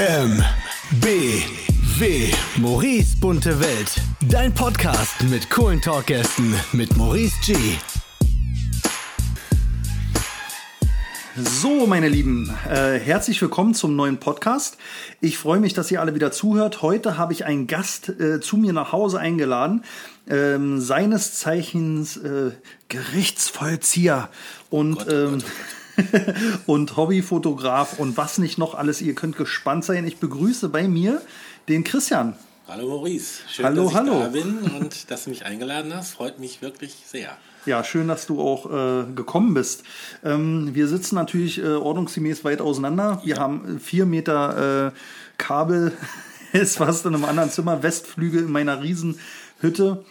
[0.00, 0.42] M,
[1.02, 1.42] B,
[1.98, 2.32] W.
[2.56, 4.00] Maurice bunte Welt.
[4.30, 7.54] Dein Podcast mit coolen Talkgästen mit Maurice G.
[11.36, 14.78] So, meine Lieben, äh, herzlich willkommen zum neuen Podcast.
[15.20, 16.80] Ich freue mich, dass ihr alle wieder zuhört.
[16.80, 19.84] Heute habe ich einen Gast äh, zu mir nach Hause eingeladen,
[20.30, 22.52] ähm, seines Zeichens äh,
[22.88, 24.30] Gerichtsvollzieher
[24.70, 25.79] und Gott, oh ähm, Gott, oh
[26.66, 29.00] und Hobbyfotograf und was nicht noch alles.
[29.00, 30.06] Ihr könnt gespannt sein.
[30.06, 31.20] Ich begrüße bei mir
[31.68, 32.34] den Christian.
[32.68, 34.20] Hallo Maurice, schön, Hallo, dass ich hallo.
[34.20, 36.12] da bin und dass du mich eingeladen hast.
[36.12, 37.36] Freut mich wirklich sehr.
[37.66, 39.82] Ja, schön, dass du auch äh, gekommen bist.
[40.24, 43.20] Ähm, wir sitzen natürlich äh, ordnungsgemäß weit auseinander.
[43.24, 44.98] Wir haben äh, vier Meter äh,
[45.36, 45.92] Kabel,
[46.52, 50.04] ist fast in einem anderen Zimmer, Westflügel in meiner Riesenhütte.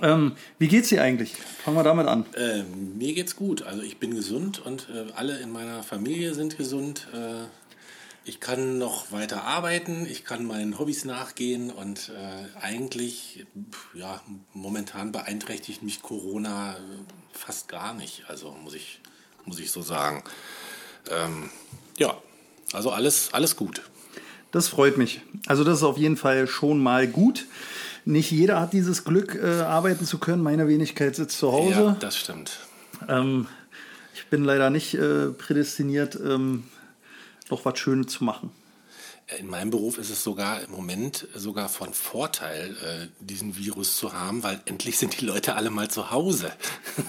[0.00, 1.34] Ähm, wie geht's dir eigentlich?
[1.64, 2.24] Fangen wir damit an.
[2.34, 3.62] Äh, mir geht's gut.
[3.62, 7.08] Also ich bin gesund und äh, alle in meiner Familie sind gesund.
[7.12, 7.44] Äh,
[8.24, 13.44] ich kann noch weiter arbeiten, ich kann meinen Hobbys nachgehen und äh, eigentlich,
[13.94, 14.22] ja,
[14.54, 16.78] momentan beeinträchtigt mich Corona äh,
[17.32, 18.24] fast gar nicht.
[18.28, 19.00] Also muss ich,
[19.44, 20.22] muss ich so sagen.
[21.10, 21.50] Ähm,
[21.98, 22.16] ja,
[22.72, 23.82] also alles, alles gut.
[24.52, 25.22] Das freut mich.
[25.46, 27.46] Also das ist auf jeden Fall schon mal gut.
[28.04, 30.42] Nicht jeder hat dieses Glück, äh, arbeiten zu können.
[30.42, 31.80] Meine Wenigkeit sitzt zu Hause.
[31.80, 32.58] Ja, das stimmt.
[33.08, 33.46] Ähm,
[34.14, 36.64] ich bin leider nicht äh, prädestiniert, ähm,
[37.50, 38.50] noch was Schönes zu machen.
[39.38, 44.12] In meinem Beruf ist es sogar im Moment sogar von Vorteil, äh, diesen Virus zu
[44.12, 46.52] haben, weil endlich sind die Leute alle mal zu Hause.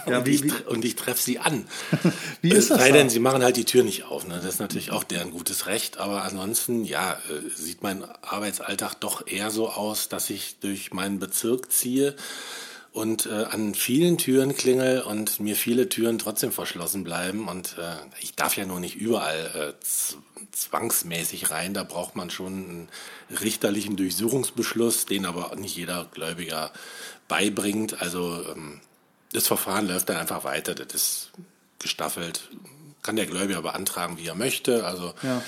[0.08, 1.66] Ja, und, wie- ich, wie- und ich treffe sie an.
[2.42, 4.26] Wie ist das sei denn, sie machen halt die Tür nicht auf.
[4.28, 4.36] Ne?
[4.36, 5.98] Das ist natürlich auch deren gutes Recht.
[5.98, 11.20] Aber ansonsten, ja, äh, sieht mein Arbeitsalltag doch eher so aus, dass ich durch meinen
[11.20, 12.16] Bezirk ziehe
[12.94, 17.48] und äh, an vielen Türen klingel und mir viele Türen trotzdem verschlossen bleiben.
[17.48, 19.84] Und äh, ich darf ja nur nicht überall äh,
[20.52, 21.74] zwangsmäßig rein.
[21.74, 22.90] Da braucht man schon einen
[23.42, 26.72] richterlichen Durchsuchungsbeschluss, den aber nicht jeder Gläubiger
[27.28, 28.00] beibringt.
[28.00, 28.80] Also ähm,
[29.32, 30.76] das Verfahren läuft dann einfach weiter.
[30.76, 31.32] Das ist
[31.80, 32.50] gestaffelt.
[33.02, 34.86] Kann der Gläubiger beantragen, wie er möchte.
[34.86, 35.42] Also Ja.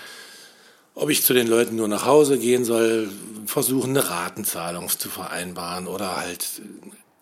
[0.96, 3.10] ob ich zu den Leuten nur nach Hause gehen soll,
[3.46, 6.62] versuchen eine Ratenzahlung zu vereinbaren oder halt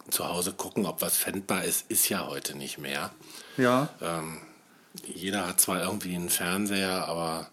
[0.10, 3.12] zu Hause gucken, ob was fändbar ist, ist ja heute nicht mehr.
[3.58, 3.90] Ja.
[4.02, 4.40] Ähm,
[5.08, 7.48] jeder hat zwar irgendwie einen Fernseher, aber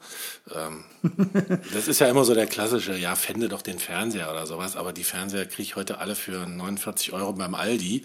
[0.54, 0.84] ähm,
[1.72, 4.92] das ist ja immer so der klassische, ja, fände doch den Fernseher oder sowas, aber
[4.92, 8.02] die Fernseher kriege ich heute alle für 49 Euro beim Aldi.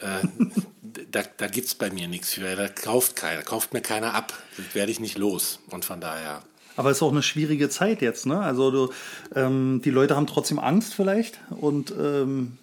[0.00, 0.26] Äh,
[1.10, 4.32] da da gibt es bei mir nichts für, da kauft keiner, kauft mir keiner ab,
[4.56, 5.58] das werde ich nicht los.
[5.70, 6.42] Und von daher,
[6.76, 8.40] Aber es ist auch eine schwierige Zeit jetzt, ne?
[8.40, 8.92] Also du,
[9.34, 12.56] ähm, die Leute haben trotzdem Angst vielleicht und ähm,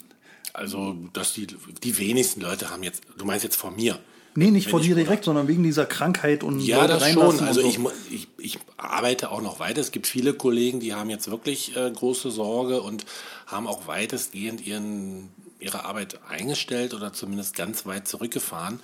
[0.54, 4.00] also, dass die, die wenigsten Leute haben jetzt, du meinst jetzt von mir,
[4.36, 7.40] nee, nicht vor dir direkt, sondern wegen dieser Krankheit und Ja, Leute das schon.
[7.40, 7.68] Also so.
[7.68, 7.80] ich,
[8.10, 9.82] ich, ich arbeite auch noch weiter.
[9.82, 13.06] Es gibt viele Kollegen, die haben jetzt wirklich äh, große Sorge und
[13.46, 15.30] haben auch weitestgehend ihren,
[15.60, 18.80] ihre Arbeit eingestellt oder zumindest ganz weit zurückgefahren.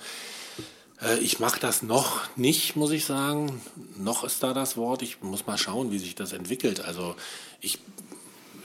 [1.02, 3.60] Äh, ich mache das noch nicht, muss ich sagen.
[3.96, 5.02] Noch ist da das Wort.
[5.02, 6.80] Ich muss mal schauen, wie sich das entwickelt.
[6.80, 7.14] Also
[7.60, 7.78] ich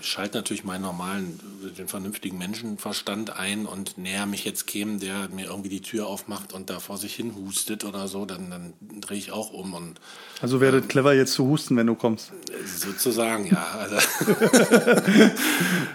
[0.03, 1.39] schalte natürlich meinen normalen,
[1.77, 6.53] den vernünftigen Menschenverstand ein und näher mich jetzt käme, der mir irgendwie die Tür aufmacht
[6.53, 9.99] und da vor sich hin hustet oder so, dann, dann drehe ich auch um und
[10.41, 12.31] also wäre das clever jetzt zu husten, wenn du kommst.
[12.65, 13.63] sozusagen, ja.
[13.79, 13.95] Also,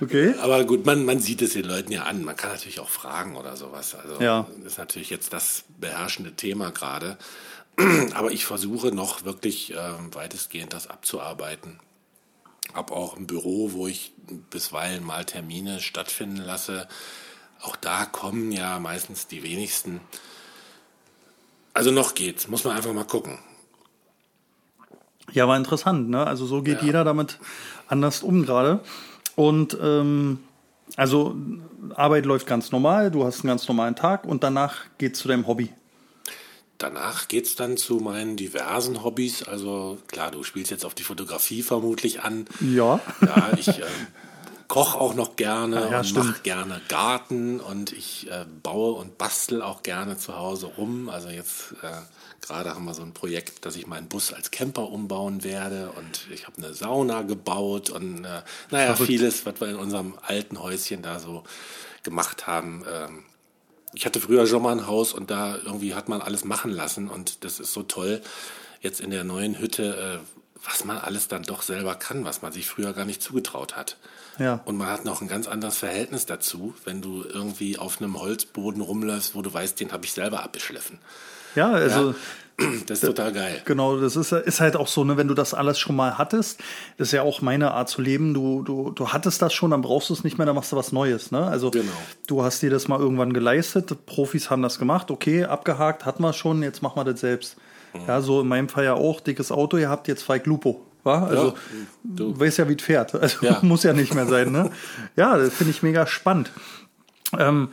[0.00, 0.34] Okay.
[0.40, 2.24] aber gut, man, man sieht es den Leuten ja an.
[2.24, 3.94] Man kann natürlich auch fragen oder sowas.
[3.94, 4.46] Also Ja.
[4.58, 7.18] das ist natürlich jetzt das beherrschende Thema gerade.
[8.14, 11.78] Aber ich versuche noch wirklich ähm, weitestgehend das abzuarbeiten.
[12.74, 14.12] Hab auch ein Büro, wo ich
[14.50, 16.86] bisweilen mal Termine stattfinden lasse.
[17.62, 20.00] Auch da kommen ja meistens die wenigsten.
[21.74, 23.38] Also noch geht's, muss man einfach mal gucken.
[25.32, 26.26] Ja, war interessant, ne?
[26.26, 26.86] Also so geht Ja.
[26.86, 27.38] jeder damit
[27.88, 28.80] anders um gerade.
[29.36, 30.40] Und ähm,
[30.96, 31.36] also
[31.94, 35.46] Arbeit läuft ganz normal, du hast einen ganz normalen Tag und danach geht's zu deinem
[35.46, 35.72] Hobby.
[36.78, 39.42] Danach geht's dann zu meinen diversen Hobbys.
[39.42, 42.46] Also klar, du spielst jetzt auf die Fotografie vermutlich an.
[42.60, 43.00] Ja.
[43.20, 43.82] Ja, ich äh,
[44.68, 49.18] koche auch noch gerne Ah, ja, und mache gerne Garten und ich äh, baue und
[49.18, 51.08] bastel auch gerne zu Hause rum.
[51.08, 51.90] Also jetzt äh,
[52.46, 56.28] gerade haben wir so ein Projekt, dass ich meinen Bus als Camper umbauen werde und
[56.32, 59.06] ich habe eine Sauna gebaut und äh, naja, Verrückt.
[59.10, 61.42] vieles, was wir in unserem alten Häuschen da so
[62.04, 62.84] gemacht haben.
[62.88, 63.24] Ähm,
[63.98, 67.08] ich hatte früher schon mal ein Haus und da irgendwie hat man alles machen lassen
[67.08, 68.22] und das ist so toll.
[68.80, 70.20] Jetzt in der neuen Hütte
[70.64, 73.96] was man alles dann doch selber kann, was man sich früher gar nicht zugetraut hat.
[74.38, 74.60] Ja.
[74.64, 78.82] Und man hat noch ein ganz anderes Verhältnis dazu, wenn du irgendwie auf einem Holzboden
[78.82, 80.98] rumläufst, wo du weißt, den habe ich selber abgeschliffen.
[81.54, 82.10] Ja, also.
[82.10, 82.16] Ja.
[82.88, 83.62] Das ist total geil.
[83.66, 86.58] Genau, das ist, ist halt auch so, ne, wenn du das alles schon mal hattest,
[86.96, 88.34] das ist ja auch meine Art zu leben.
[88.34, 90.76] Du, du, du hattest das schon, dann brauchst du es nicht mehr, dann machst du
[90.76, 91.30] was Neues.
[91.30, 91.46] Ne?
[91.46, 91.92] Also Genau.
[92.26, 96.32] du hast dir das mal irgendwann geleistet, Profis haben das gemacht, okay, abgehakt, hatten wir
[96.32, 97.56] schon, jetzt machen wir das selbst.
[97.94, 98.00] Mhm.
[98.06, 100.84] Ja, so in meinem Fall ja auch, dickes Auto, ihr habt jetzt zwei Lupo.
[101.04, 101.24] Wa?
[101.26, 101.54] Also
[102.02, 102.32] du.
[102.32, 103.14] du weißt ja, wie es fährt.
[103.14, 103.58] Also Ja.
[103.62, 104.52] muss ja nicht mehr sein.
[104.52, 104.70] Ne?
[105.16, 106.50] ja, das finde ich mega spannend.
[107.38, 107.68] Ähm,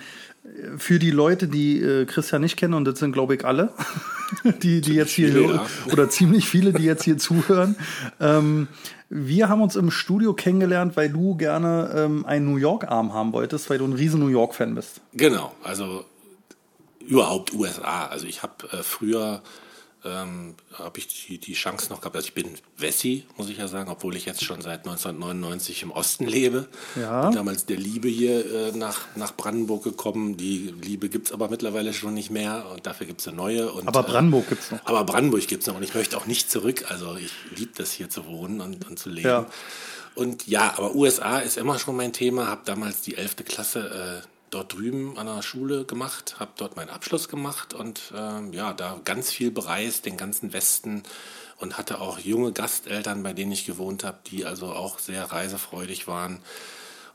[0.77, 3.73] für die Leute, die äh, Christian nicht kennen, und das sind, glaube ich, alle,
[4.61, 5.65] die, die jetzt hier, viele, ja.
[5.91, 7.75] oder ziemlich viele, die jetzt hier zuhören.
[8.19, 8.67] Ähm,
[9.09, 13.69] wir haben uns im Studio kennengelernt, weil du gerne ähm, einen New York-Arm haben wolltest,
[13.69, 15.01] weil du ein riesen New York-Fan bist.
[15.13, 16.05] Genau, also
[16.99, 18.07] überhaupt USA.
[18.07, 19.41] Also ich habe äh, früher
[20.05, 23.67] ähm, habe ich die, die Chance noch gehabt, also ich bin Wessi, muss ich ja
[23.67, 26.67] sagen, obwohl ich jetzt schon seit 1999 im Osten lebe.
[26.95, 27.25] Ja.
[27.25, 30.37] Bin damals der Liebe hier äh, nach, nach Brandenburg gekommen.
[30.37, 33.71] Die Liebe gibt's aber mittlerweile schon nicht mehr und dafür gibt's eine neue.
[33.71, 34.79] Und, Aber Brandenburg gibt's noch.
[34.79, 36.85] Äh, aber Brandenburg gibt's noch und ich möchte auch nicht zurück.
[36.89, 39.27] Also ich liebe das hier zu wohnen und, und zu leben.
[39.27, 39.45] Ja.
[40.15, 42.47] Und ja, aber USA ist immer schon mein Thema.
[42.47, 43.37] Habe damals die 11.
[43.45, 48.53] Klasse äh, dort drüben an der Schule gemacht, habe dort meinen Abschluss gemacht und ähm,
[48.53, 51.03] ja, da ganz viel bereist, den ganzen Westen
[51.57, 56.07] und hatte auch junge Gasteltern, bei denen ich gewohnt habe, die also auch sehr reisefreudig
[56.07, 56.39] waren.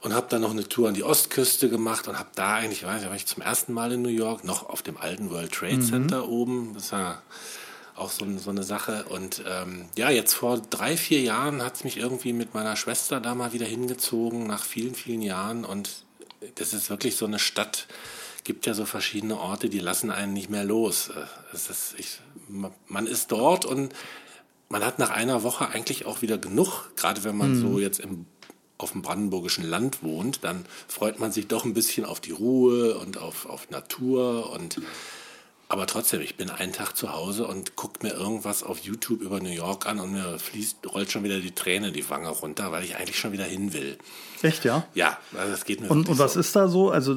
[0.02, 3.02] Und habe dann noch eine Tour an die Ostküste gemacht und habe da eigentlich, weiß
[3.02, 5.80] ich, war ich zum ersten Mal in New York, noch auf dem alten World Trade
[5.80, 6.72] Center oben.
[6.72, 7.20] Das war
[7.96, 9.04] auch so, so eine Sache.
[9.10, 13.20] Und ähm, ja, jetzt vor drei, vier Jahren hat es mich irgendwie mit meiner Schwester
[13.20, 15.66] da mal wieder hingezogen, nach vielen, vielen Jahren.
[15.66, 16.06] Und
[16.56, 17.86] das ist wirklich so eine Stadt,
[18.44, 21.10] gibt ja so verschiedene Orte, die lassen einen nicht mehr los.
[21.10, 22.18] Äh, ist, ich,
[22.88, 23.94] man ist dort und
[24.68, 28.26] man hat nach einer Woche eigentlich auch wieder genug, gerade wenn man so jetzt im,
[28.78, 32.96] auf dem brandenburgischen Land wohnt, dann freut man sich doch ein bisschen auf die Ruhe
[32.98, 34.80] und auf, auf Natur und
[35.70, 39.38] aber trotzdem, ich bin einen Tag zu Hause und gucke mir irgendwas auf YouTube über
[39.38, 42.82] New York an und mir fließt, rollt schon wieder die Träne die Wange runter, weil
[42.82, 43.96] ich eigentlich schon wieder hin will.
[44.42, 44.84] Echt, ja?
[44.94, 46.40] Ja, also das geht mir Und, und was so.
[46.40, 46.90] ist da so?
[46.90, 47.14] Also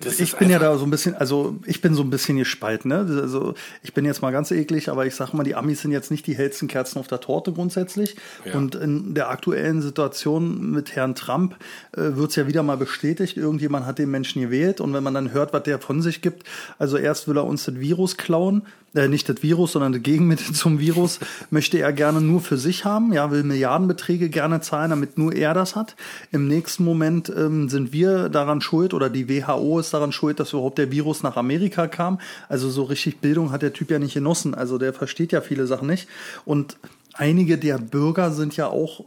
[0.00, 2.88] Das ich bin ja da so ein bisschen, also ich bin so ein bisschen gespalten.
[2.88, 2.98] Ne?
[2.98, 6.10] Also ich bin jetzt mal ganz eklig, aber ich sag mal, die Amis sind jetzt
[6.10, 8.16] nicht die hellsten Kerzen auf der Torte grundsätzlich.
[8.44, 8.56] Ja.
[8.56, 11.56] Und in der aktuellen Situation mit Herrn Trump
[11.92, 14.80] äh, wird's ja wieder mal bestätigt, irgendjemand hat den Menschen gewählt.
[14.80, 16.42] Und wenn man dann hört, was der von sich gibt,
[16.78, 18.62] also erst will er uns das Virus klauen,
[18.94, 21.20] äh, nicht das Virus, sondern das Gegenmittel zum Virus,
[21.50, 25.54] möchte er gerne nur für sich haben, ja, will Milliardenbeträge gerne zahlen, damit nur er
[25.54, 25.96] das hat.
[26.32, 30.52] Im nächsten Moment ähm, sind wir daran schuld oder die WHO ist daran schuld, dass
[30.52, 32.20] überhaupt der Virus nach Amerika kam.
[32.48, 34.54] Also so richtig Bildung hat der Typ ja nicht genossen.
[34.54, 36.08] Also der versteht ja viele Sachen nicht.
[36.44, 36.76] Und
[37.14, 39.04] einige der Bürger sind ja auch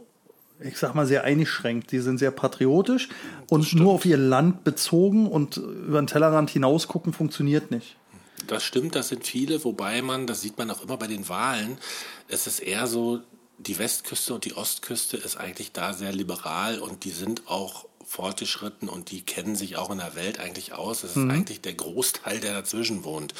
[0.60, 1.92] ich sag mal, sehr eingeschränkt.
[1.92, 3.08] Die sind sehr patriotisch
[3.48, 7.96] und nur auf ihr Land bezogen und über den Tellerrand hinaus gucken funktioniert nicht.
[8.46, 11.78] Das stimmt, das sind viele, wobei man, das sieht man auch immer bei den Wahlen,
[12.28, 13.20] es ist eher so,
[13.58, 18.88] die Westküste und die Ostküste ist eigentlich da sehr liberal und die sind auch fortgeschritten
[18.88, 21.02] und die kennen sich auch in der Welt eigentlich aus.
[21.02, 23.34] Es ist eigentlich der Großteil, der dazwischen wohnt,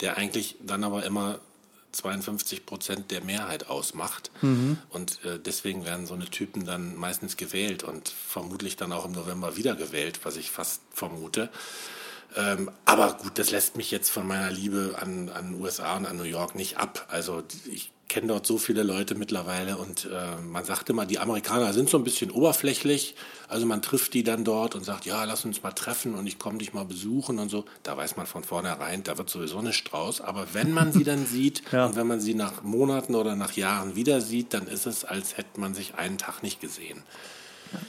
[0.00, 1.40] der eigentlich dann aber immer
[1.92, 4.30] 52 Prozent der Mehrheit ausmacht.
[4.90, 9.12] Und äh, deswegen werden so eine Typen dann meistens gewählt und vermutlich dann auch im
[9.12, 11.50] November wieder gewählt, was ich fast vermute.
[12.36, 16.16] Ähm, aber gut, das lässt mich jetzt von meiner Liebe an, an USA und an
[16.16, 17.06] New York nicht ab.
[17.10, 21.72] Also ich kenne dort so viele Leute mittlerweile und äh, man sagt immer, die Amerikaner
[21.72, 23.14] sind so ein bisschen oberflächlich.
[23.48, 26.38] Also man trifft die dann dort und sagt, ja, lass uns mal treffen und ich
[26.38, 27.64] komme dich mal besuchen und so.
[27.82, 30.20] Da weiß man von vornherein, da wird sowieso eine Strauß.
[30.20, 31.86] Aber wenn man sie dann sieht Ja.
[31.86, 35.36] und wenn man sie nach Monaten oder nach Jahren wieder sieht, dann ist es, als
[35.36, 37.02] hätte man sich einen Tag nicht gesehen.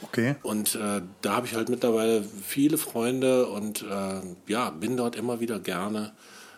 [0.03, 0.35] Okay.
[0.43, 5.39] Und äh, da habe ich halt mittlerweile viele Freunde und äh, ja, bin dort immer
[5.39, 6.13] wieder gerne.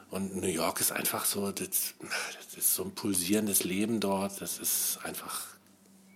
[0.09, 4.39] Und New York ist einfach so, das, das ist so ein pulsierendes Leben dort.
[4.41, 5.47] Das ist einfach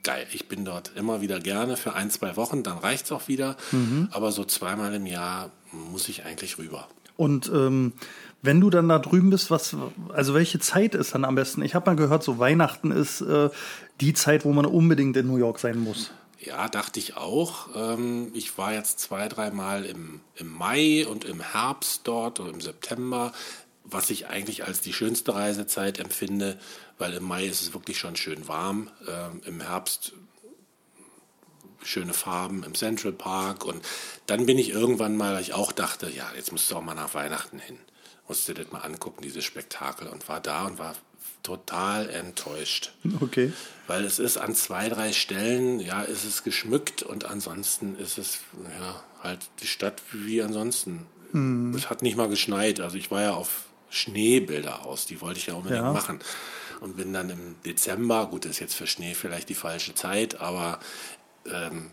[0.03, 0.25] geil.
[0.31, 3.57] Ich bin dort immer wieder gerne für ein, zwei Wochen, dann reicht's auch wieder.
[4.11, 6.87] Aber so zweimal im Jahr muss ich eigentlich rüber.
[7.17, 7.93] Und ähm,
[8.41, 9.75] wenn du dann da drüben bist, was,
[10.13, 11.61] also welche Zeit ist dann am besten?
[11.61, 13.49] Ich habe mal gehört, so Weihnachten ist äh,
[13.99, 16.11] die Zeit, wo man unbedingt in New York sein muss.
[16.43, 17.69] Ja, dachte ich auch.
[17.75, 22.61] Ähm, ich war jetzt zwei, dreimal im, im Mai und im Herbst dort oder im
[22.61, 23.31] September,
[23.83, 26.57] was ich eigentlich als die schönste Reisezeit empfinde,
[26.97, 28.89] weil im Mai ist es wirklich schon schön warm.
[29.07, 30.13] Ähm, Im Herbst
[31.83, 33.83] schöne Farben im Central Park und
[34.27, 36.93] dann bin ich irgendwann mal, weil ich auch dachte, ja, jetzt musst du auch mal
[36.93, 37.77] nach Weihnachten hin.
[38.27, 40.95] Musste das mal angucken, dieses Spektakel und war da und war
[41.43, 42.91] total enttäuscht.
[43.19, 43.51] Okay.
[43.87, 48.39] Weil es ist an zwei, drei Stellen, ja, ist es geschmückt und ansonsten ist es,
[48.79, 51.05] ja, halt die Stadt wie ansonsten.
[51.31, 51.73] Hm.
[51.75, 52.79] Es hat nicht mal geschneit.
[52.79, 55.93] Also ich war ja auf Schneebilder aus, die wollte ich ja unbedingt Ja.
[55.93, 56.19] machen.
[56.79, 60.41] Und bin dann im Dezember, gut, das ist jetzt für Schnee vielleicht die falsche Zeit,
[60.41, 60.79] aber
[61.45, 61.91] ähm,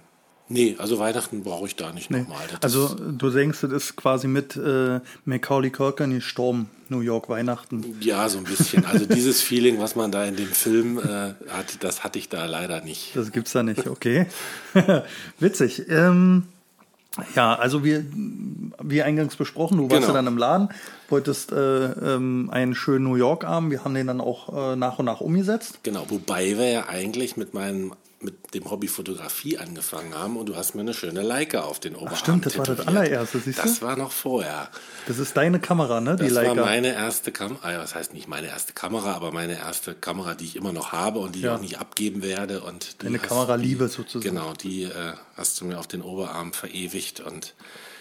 [0.48, 2.20] nee, also Weihnachten brauche ich da nicht Nee.
[2.20, 2.38] nochmal.
[2.62, 7.96] Also du denkst, das ist quasi mit äh, Macaulay Culkin gestorben, New York Weihnachten.
[8.00, 8.84] Ja, so ein bisschen.
[8.86, 12.46] Also dieses Feeling, was man da in dem Film äh, hat, das hatte ich da
[12.46, 13.14] leider nicht.
[13.14, 14.26] Das gibt's da nicht, okay.
[15.38, 15.88] Witzig.
[15.88, 16.44] Ähm,
[17.34, 18.04] ja, also wir,
[18.82, 20.06] wie eingangs besprochen, du warst Genau.
[20.08, 20.68] ja dann im Laden,
[21.08, 23.70] wolltest äh, ähm, einen schönen New York Abend.
[23.72, 25.80] Wir haben den dann auch äh, nach und nach umgesetzt.
[25.82, 30.56] Genau, wobei wir ja eigentlich mit meinem mit dem Hobby Fotografie angefangen haben und du
[30.56, 32.98] hast mir eine schöne Leica auf den Oberarm stimmt, das war das tätowiert.
[33.04, 33.62] allererste, siehst du?
[33.62, 34.70] Das war noch vorher.
[35.06, 36.16] Das ist deine Kamera, ne?
[36.16, 36.56] Die Das Leica.
[36.56, 40.46] war meine erste Kamera, das heißt nicht meine erste Kamera, aber meine erste Kamera, die
[40.46, 41.52] ich immer noch habe und die Ja.
[41.52, 42.60] ich auch nicht abgeben werde.
[42.62, 44.34] Und hast- Kameraliebe sozusagen.
[44.34, 47.54] Genau, die äh, hast du mir auf den Oberarm verewigt und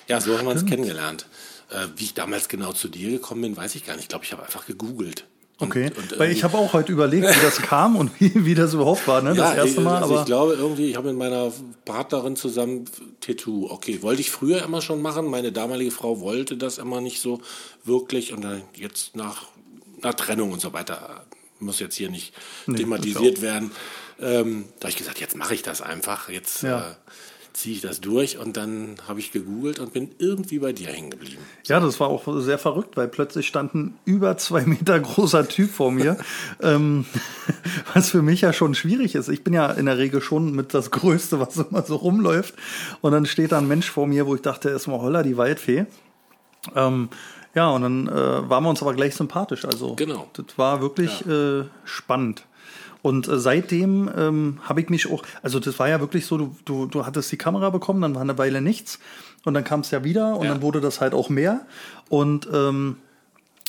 [0.08, 1.28] ja, so haben wir uns kennengelernt.
[1.70, 4.04] Äh, wie ich damals genau zu dir gekommen bin, weiß ich gar nicht.
[4.06, 5.26] Ich glaube, ich habe einfach gegoogelt.
[5.60, 8.76] Okay, und weil ich habe auch heute überlegt, wie das kam und wie, wie das
[8.76, 9.30] überhaupt war, ne?
[9.34, 11.52] Das ja, erste Mal, also aber ich glaube irgendwie, ich habe mit meiner
[11.84, 12.86] Partnerin zusammen
[13.22, 13.68] Tattoo.
[13.72, 15.26] Okay, wollte ich früher immer schon machen.
[15.26, 17.42] Meine damalige Frau wollte das immer nicht so
[17.84, 19.48] wirklich und dann jetzt nach,
[20.02, 21.26] nach Trennung und so weiter
[21.60, 22.34] muss jetzt hier nicht
[22.72, 23.72] thematisiert werden.
[24.20, 26.30] Ähm, da habe ich gesagt, jetzt mache ich das einfach.
[26.30, 26.92] Jetzt Ja.
[26.92, 26.94] äh,
[27.58, 31.10] ziehe ich das durch und dann habe ich gegoogelt und bin irgendwie bei dir hängen
[31.10, 31.42] geblieben.
[31.66, 35.72] Ja, das war auch sehr verrückt, weil plötzlich stand ein über zwei Meter großer Typ
[35.72, 36.18] vor mir,
[36.62, 37.06] ähm,
[37.96, 39.28] was für mich ja schon schwierig ist.
[39.28, 42.54] Ich bin ja in der Regel schon mit das Größte, was immer so rumläuft.
[43.02, 45.24] Und dann steht da ein Mensch vor mir, wo ich dachte, er ist mal Holla,
[45.24, 45.88] die Waldfee.
[46.76, 47.10] Ähm,
[47.56, 49.66] ja, und dann äh, waren wir uns aber gleich sympathisch.
[49.66, 50.30] Also Genau.
[50.34, 52.46] das war wirklich äh, spannend.
[53.02, 56.56] Und äh, seitdem ähm, habe ich mich auch, also das war ja wirklich so, du,
[56.66, 59.00] du, du hattest die Kamera bekommen, dann war eine Weile nichts
[59.46, 60.54] und dann kam es ja wieder und Ja.
[60.54, 61.62] dann wurde das halt auch mehr.
[62.10, 62.98] Und ähm,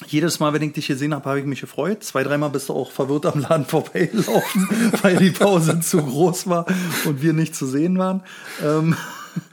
[0.06, 2.04] jedes Mal, wenn ich dich gesehen habe, habe ich mich gefreut.
[2.04, 4.68] Zwei, dreimal bist du auch verwirrt am Laden vorbeigelaufen,
[5.02, 6.66] weil die Pause zu groß war
[7.04, 8.22] und wir nicht zu sehen waren.
[8.64, 8.96] Ähm,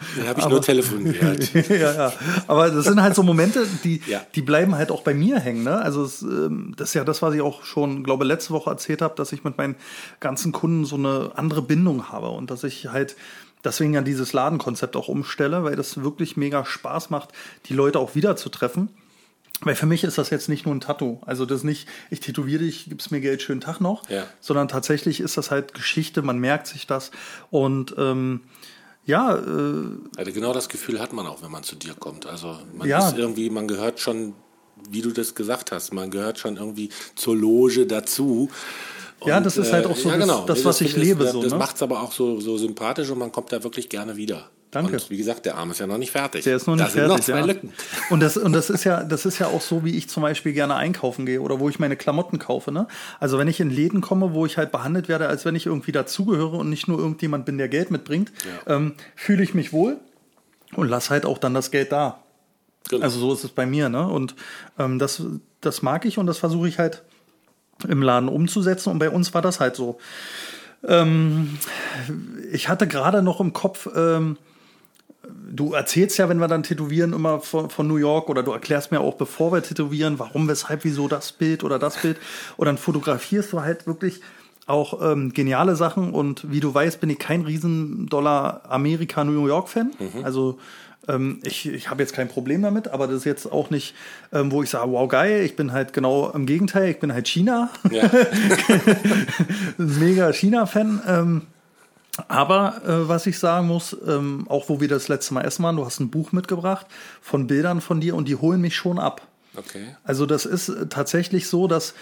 [0.17, 1.53] Dann habe ich nur telefoniert.
[1.69, 2.13] ja, ja.
[2.47, 4.21] Aber das sind halt so Momente, die, Ja.
[4.35, 5.63] die bleiben halt auch bei mir hängen.
[5.63, 5.77] Ne?
[5.77, 9.01] Also es, ähm, das ist ja das, was ich auch schon, glaube letzte Woche erzählt
[9.01, 9.75] habe, dass ich mit meinen
[10.19, 13.15] ganzen Kunden so eine andere Bindung habe und dass ich halt
[13.63, 17.29] deswegen ja dieses Ladenkonzept auch umstelle, weil das wirklich mega Spaß macht,
[17.65, 18.89] die Leute auch wieder zu treffen.
[19.61, 21.19] Weil für mich ist das jetzt nicht nur ein Tattoo.
[21.25, 24.07] Also das ist nicht, ich tätowiere dich, gib's mir Geld, schönen Tag noch.
[24.09, 24.25] Ja.
[24.41, 27.09] Sondern tatsächlich ist das halt Geschichte, man merkt sich das.
[27.51, 28.41] Und ähm,
[29.05, 29.41] ja, äh,
[30.17, 32.25] Also genau das Gefühl hat man auch, wenn man zu dir kommt.
[32.25, 33.07] Also man Ja.
[33.07, 34.33] ist irgendwie, man gehört schon,
[34.89, 38.49] wie du das gesagt hast, man gehört schon irgendwie zur Loge dazu.
[39.25, 41.53] Ja, das ist halt auch so das- das, was ich finde lebe, Das, so, das
[41.53, 41.57] ne?
[41.57, 44.49] macht es aber auch so, so sympathisch und man kommt da wirklich gerne wieder.
[44.75, 44.93] Danke.
[44.93, 46.43] Und wie gesagt, der Arm ist ja noch nicht fertig.
[46.43, 47.17] Der ist noch nicht da sind fertig.
[47.17, 47.45] noch zwei ja.
[47.45, 47.73] Lücken.
[48.09, 50.53] Und das, und das ist ja, das ist ja auch so, wie ich zum Beispiel
[50.53, 52.71] gerne einkaufen gehe oder wo ich meine Klamotten kaufe.
[52.71, 52.87] Ne?
[53.19, 55.91] Also wenn ich in Läden komme, wo ich halt behandelt werde, als wenn ich irgendwie
[55.91, 58.31] dazugehöre und nicht nur irgendjemand bin, der Geld mitbringt,
[58.67, 58.75] Ja.
[58.75, 59.97] ähm, fühle ich mich wohl
[60.75, 62.19] und lass halt auch dann das Geld da.
[62.89, 63.03] Genau.
[63.03, 64.07] Also so ist es bei mir, ne?
[64.07, 64.35] Und
[64.77, 65.23] ähm, das,
[65.61, 67.01] das mag ich und das versuche ich halt
[67.87, 68.89] im Laden umzusetzen.
[68.91, 69.97] Und bei uns war das halt so.
[70.87, 71.57] Ähm,
[72.51, 74.37] ich hatte gerade noch im Kopf, ähm,
[75.51, 78.91] du erzählst ja, wenn wir dann tätowieren, immer von, von New York oder du erklärst
[78.91, 82.17] mir auch, bevor wir tätowieren, warum, weshalb, wieso das Bild oder das Bild.
[82.57, 84.21] Und dann fotografierst du halt wirklich
[84.67, 86.11] auch ähm, geniale Sachen.
[86.11, 89.91] Und wie du weißt, bin ich kein Riesendollar Amerika-New York-Fan.
[90.23, 90.59] Also
[91.07, 93.93] ähm, ich, ich habe jetzt kein Problem damit, aber das ist jetzt auch nicht,
[94.33, 97.27] ähm, wo ich sage, wow, geil, ich bin halt genau im Gegenteil, ich bin halt
[97.27, 97.69] China.
[97.91, 98.09] Ja.
[99.77, 101.45] Mega China-Fan.
[102.27, 105.75] Aber äh, was ich sagen muss, ähm, auch wo wir das letzte Mal essen waren,
[105.75, 106.87] du hast ein Buch mitgebracht
[107.21, 109.27] von Bildern von dir und die holen mich schon ab.
[109.57, 109.95] Okay.
[110.03, 111.93] Also das ist äh, tatsächlich so, dass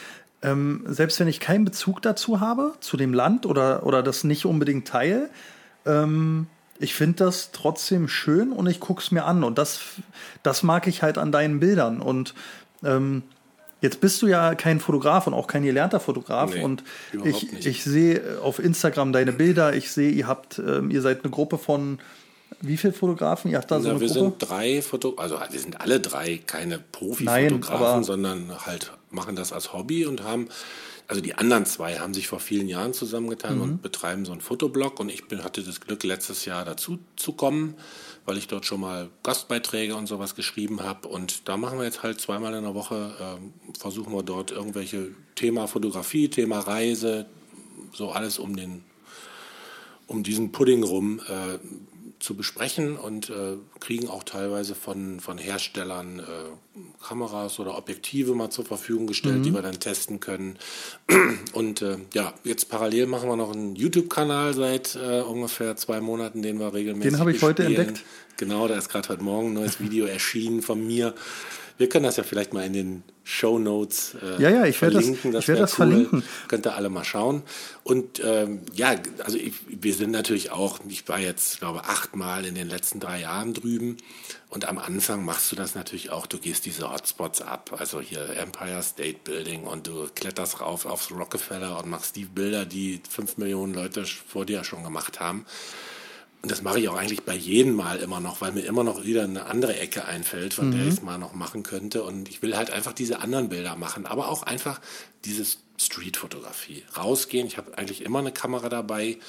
[0.41, 4.45] ähm, selbst wenn ich keinen Bezug dazu habe, zu dem Land oder, oder das nicht
[4.45, 5.29] unbedingt teile,
[5.85, 6.47] ähm,
[6.79, 9.43] ich finde das trotzdem schön und ich gucke es mir an.
[9.43, 9.79] Und das,
[10.41, 12.01] das mag ich halt an deinen Bildern.
[12.01, 12.33] Und
[12.83, 13.23] ähm,
[13.83, 16.55] jetzt bist du ja kein Fotograf und auch kein gelernter Fotograf.
[16.55, 16.83] Nee, und
[17.23, 17.65] ich, nicht.
[17.65, 19.75] ich sehe auf Instagram deine Bilder.
[19.75, 21.99] Ich sehe, ihr habt, ähm, ihr seid eine Gruppe von
[22.61, 23.51] wie viele Fotografen?
[23.51, 24.19] Ihr habt da so Na, eine wir Gruppe?
[24.21, 29.73] sind drei Foto, also wir sind alle drei keine Profi-Fotografen, sondern halt machen das als
[29.73, 30.47] Hobby und haben
[31.07, 35.01] also die anderen zwei haben sich vor vielen Jahren zusammengetan und betreiben so einen Fotoblog
[35.01, 37.75] und ich bin, hatte das Glück, letztes Jahr dazu zu kommen,
[38.25, 42.03] weil ich dort schon mal Gastbeiträge und sowas geschrieben habe und da machen wir jetzt
[42.03, 47.25] halt zweimal in der Woche, ähm, versuchen wir dort irgendwelche Thema Fotografie, Thema Reise,
[47.93, 48.83] so alles um den
[50.05, 51.57] um diesen Pudding rum äh,
[52.23, 56.23] zu besprechen und äh, kriegen auch teilweise von, von Herstellern äh,
[57.05, 60.57] Kameras oder Objektive mal zur Verfügung gestellt, die wir dann testen können.
[61.51, 66.41] Und äh, ja, jetzt parallel machen wir noch einen YouTube-Kanal seit äh, ungefähr zwei Monaten,
[66.41, 67.89] den wir regelmäßig Den habe ich heute bespielen.
[67.89, 68.05] entdeckt.
[68.37, 71.13] Genau, da ist gerade heute Morgen ein neues Video erschienen von mir.
[71.77, 74.95] Wir können das ja vielleicht mal in den Show Notes äh, Ja, ja, ich werde
[74.95, 75.35] das- verlinken.
[75.39, 76.23] ich werde das verlinken.
[76.47, 77.41] Könnt ihr alle mal schauen.
[77.83, 82.53] Und ähm, ja, also ich, wir sind natürlich auch, ich war jetzt, glaube achtmal in
[82.55, 83.97] den letzten drei Jahren drüben.
[84.49, 88.29] Und am Anfang machst du das natürlich auch, du gehst diese Hotspots ab, also hier
[88.37, 93.37] Empire State Building und du kletterst rauf aufs Rockefeller und machst die Bilder, die fünf
[93.37, 95.45] Millionen Leute vor dir schon gemacht haben.
[96.43, 99.05] Und das mache ich auch eigentlich bei jedem Mal immer noch, weil mir immer noch
[99.05, 102.03] wieder eine andere Ecke einfällt, von der ich es mal noch machen könnte.
[102.03, 104.81] Und ich will halt einfach diese anderen Bilder machen, aber auch einfach
[105.23, 106.83] dieses Street-Fotografie.
[106.97, 109.19] Rausgehen, ich habe eigentlich immer eine Kamera dabei.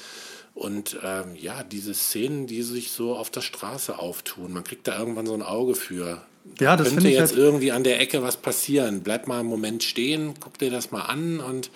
[0.53, 4.99] Und ähm, ja, diese Szenen, die sich so auf der Straße auftun, man kriegt da
[4.99, 6.21] irgendwann so ein Auge für.
[6.59, 9.03] Ja, das Könnte jetzt halt- irgendwie an der Ecke was passieren.
[9.03, 11.71] Bleib mal einen Moment stehen, guck dir das mal an und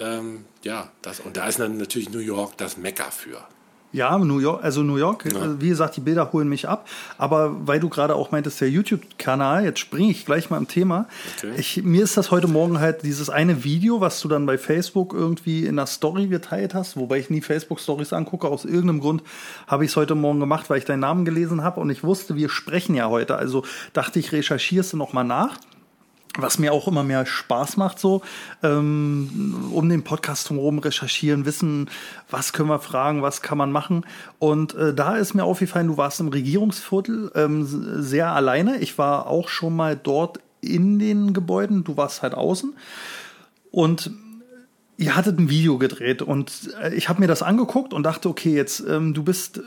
[0.00, 3.46] ähm, ja, das, und da ist dann natürlich New York das Mekka für.
[3.90, 5.44] Ja, New York, also New York, Ja.
[5.46, 6.86] äh, wie gesagt, die Bilder holen mich ab.
[7.16, 11.06] Aber weil du gerade auch meintest, der YouTube-Kanal, jetzt springe ich gleich mal im Thema.
[11.38, 11.52] Okay.
[11.56, 15.14] Ich, mir ist das heute Morgen halt dieses eine Video, was du dann bei Facebook
[15.14, 18.48] irgendwie in der Story geteilt hast, wobei ich nie Facebook-Stories angucke.
[18.48, 19.22] Aus irgendeinem Grund
[19.66, 22.36] habe ich es heute Morgen gemacht, weil ich deinen Namen gelesen habe und ich wusste,
[22.36, 23.36] wir sprechen ja heute.
[23.36, 23.64] Also
[23.94, 25.56] dachte ich, recherchierst du noch mal nach
[26.36, 28.22] was mir auch immer mehr Spaß macht, so
[28.62, 31.88] ähm, um den Podcast herum recherchieren, wissen,
[32.30, 34.04] was können wir fragen, was kann man machen.
[34.38, 37.66] Und äh, da ist mir aufgefallen, du warst im Regierungsviertel ähm,
[38.02, 38.78] sehr alleine.
[38.78, 42.74] Ich war auch schon mal dort in den Gebäuden, du warst halt außen.
[43.70, 44.10] Und
[44.96, 48.54] ihr hattet ein Video gedreht und äh, ich habe mir das angeguckt und dachte, okay,
[48.54, 49.60] jetzt ähm, du bist,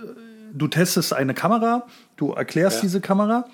[0.53, 1.85] du testest eine Kamera,
[2.17, 2.81] du erklärst Ja.
[2.83, 3.45] diese Kamera.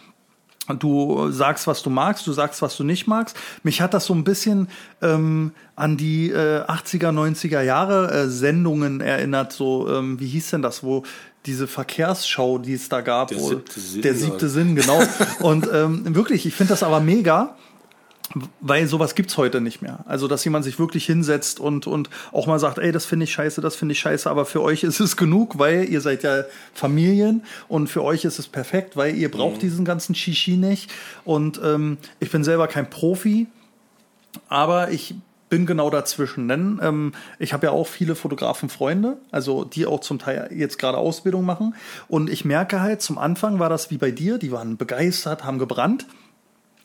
[0.80, 3.38] Du sagst, was du magst, du sagst, was du nicht magst.
[3.64, 4.68] Mich hat das so ein bisschen
[5.02, 9.54] ähm, an die äh, 80er, 90er Jahre äh, Sendungen erinnert.
[9.54, 11.04] So, ähm, wie hieß denn das, wo
[11.46, 15.02] diese Verkehrsschau, die es da gab, Der siebte Sinn, der siebte Sinn, genau.
[15.40, 17.56] Und ähm, wirklich, ich finde das aber mega,
[18.60, 20.00] weil sowas gibt's heute nicht mehr.
[20.06, 23.32] Also, dass jemand sich wirklich hinsetzt und, und auch mal sagt, ey, das finde ich
[23.32, 26.44] scheiße, das finde ich scheiße, aber für euch ist es genug, weil ihr seid ja
[26.74, 30.92] Familien und für euch ist es perfekt, weil ihr braucht diesen ganzen Shishi nicht.
[31.24, 33.48] Und ähm, ich bin selber kein Profi,
[34.50, 35.16] aber ich
[35.50, 40.20] bin genau dazwischen, denn ähm, ich habe ja auch viele Fotografen-Freunde, also die auch zum
[40.20, 41.76] Teil jetzt gerade Ausbildung machen.
[42.10, 45.58] Und ich merke halt, zum Anfang war das wie bei dir, die waren begeistert, haben
[45.60, 46.06] gebrannt.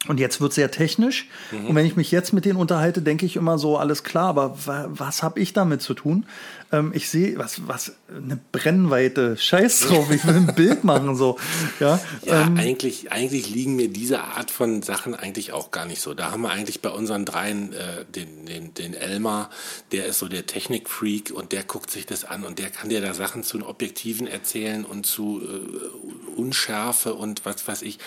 [0.09, 1.29] Und jetzt wird sehr technisch.
[1.53, 4.57] Und wenn ich mich jetzt mit denen unterhalte, denke ich immer so, alles klar, aber
[4.67, 6.27] wa was habe ich damit zu tun?
[6.73, 11.39] Ähm, ich sehe, was, was, eine Brennweite, scheiß drauf, ich will ein Bild machen, so.
[11.79, 16.01] Ja, Ja, ähm, eigentlich, eigentlich liegen mir diese Art von Sachen eigentlich auch gar nicht
[16.01, 16.15] so.
[16.15, 19.51] Da haben wir eigentlich bei unseren dreien äh, den, den, den Elmar,
[19.93, 23.01] der ist so der Technikfreak und der guckt sich das an und der kann dir
[23.01, 27.99] da Sachen zu den Objektiven erzählen und zu äh, Unschärfe und was weiß ich.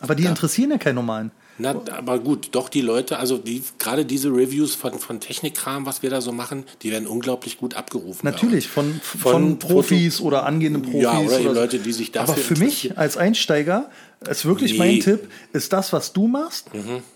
[0.00, 1.30] Aber die interessieren ja keinen normalen.
[1.58, 6.02] Na, aber gut, doch die Leute, also die gerade diese Reviews von, von Technikkram, was
[6.02, 8.20] wir da so machen, die werden unglaublich gut abgerufen.
[8.26, 8.74] Natürlich, uns.
[8.74, 11.02] von, von, Profis oder angehenden Profis.
[11.02, 11.52] Ja, oder so.
[11.52, 13.88] Leute, die sich dafür Aber für mich als Einsteiger
[14.28, 14.78] ist wirklich Nee.
[14.78, 16.66] mein Tipp, ist das, was du machst,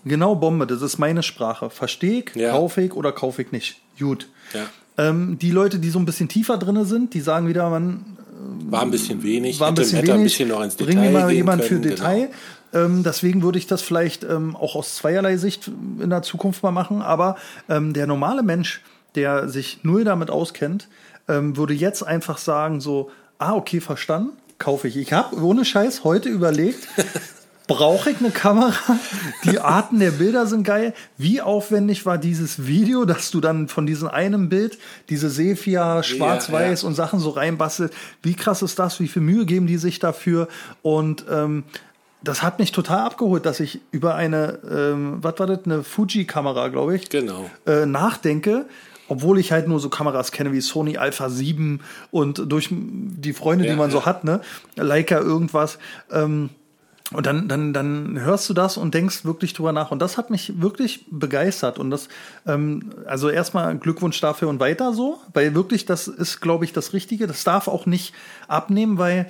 [0.05, 0.65] genau Bombe.
[0.65, 1.69] Das ist meine Sprache.
[1.69, 2.51] Verstehe ich, Ja.
[2.53, 3.79] kaufe ich oder kaufe ich nicht.
[3.99, 4.27] Gut.
[4.55, 4.65] Ja.
[5.09, 8.17] Ähm, die Leute, die so ein bisschen tiefer drin sind, die sagen wieder, man
[8.65, 10.31] War ein bisschen wenig, war ein hätte, bisschen hätte ein wenig.
[10.33, 12.27] bisschen noch ins Detail Bring mir mal gehen jemand können, für genau.
[12.73, 15.67] Ähm, deswegen würde ich das vielleicht ähm, auch aus zweierlei Sicht
[15.99, 17.01] in der Zukunft mal machen.
[17.01, 17.35] Aber
[17.69, 18.81] ähm, der normale Mensch,
[19.15, 20.87] der sich null damit auskennt,
[21.27, 24.97] ähm, würde jetzt einfach sagen so, ah, okay, verstanden, kaufe ich.
[24.97, 26.87] Ich habe ohne Scheiß heute überlegt,
[27.67, 28.99] brauche ich eine Kamera?
[29.45, 30.93] Die Arten der Bilder sind geil.
[31.17, 34.77] Wie aufwendig war dieses Video, dass du dann von diesem einen Bild
[35.09, 36.87] diese Sepia, Schwarz-Weiß ja.
[36.87, 37.93] und Sachen so reinbastelt?
[38.21, 38.99] Wie krass ist das?
[38.99, 40.47] Wie viel Mühe geben die sich dafür?
[40.81, 41.63] Und ähm,
[42.23, 46.67] das hat mich total abgeholt, dass ich über eine, ähm, was war das, eine Fuji-Kamera,
[46.69, 47.49] glaube ich, Genau.
[47.65, 48.65] äh, nachdenke.
[49.07, 51.81] Obwohl ich halt nur so Kameras kenne wie Sony Alpha 7
[52.11, 54.05] und durch die Freunde, die Ja, man so ja.
[54.05, 54.39] hat, ne,
[54.75, 55.79] Leica irgendwas,
[56.11, 56.49] ähm,
[57.13, 59.91] Und dann, dann, dann hörst du das und denkst wirklich drüber nach.
[59.91, 61.77] Und das hat mich wirklich begeistert.
[61.77, 62.07] Und das,
[62.47, 66.93] ähm, also erstmal Glückwunsch dafür und weiter so, weil wirklich, das ist, glaube ich, das
[66.93, 67.27] Richtige.
[67.27, 68.13] Das darf auch nicht
[68.47, 69.29] abnehmen, weil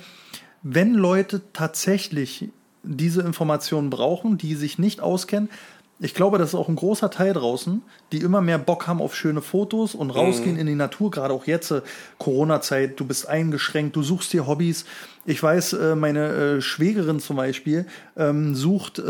[0.62, 2.50] wenn Leute tatsächlich
[2.82, 5.48] diese Informationen brauchen, die sich nicht auskennen,
[6.04, 9.14] ich glaube, das ist auch ein großer Teil draußen, die immer mehr Bock haben auf
[9.14, 10.60] schöne Fotos und rausgehen mhm.
[10.60, 11.82] in die Natur, gerade auch jetzt, äh,
[12.18, 14.84] Corona-Zeit, du bist eingeschränkt, du suchst dir Hobbys.
[15.26, 19.00] Ich weiß, äh, meine äh, Schwägerin zum Beispiel ähm, sucht,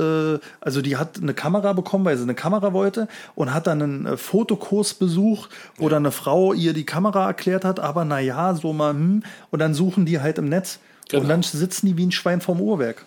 [0.61, 4.19] also die hat eine Kamera bekommen, weil sie eine Kamera wollte und hat dann einen
[4.19, 8.93] Fotokurs besucht, wo dann eine Frau ihr die Kamera erklärt hat, aber naja, so mal,
[8.93, 10.79] hm, und dann suchen die halt im Netz.
[11.09, 11.23] Genau.
[11.23, 13.07] Und dann sitzen die wie ein Schwein vorm Uhrwerk.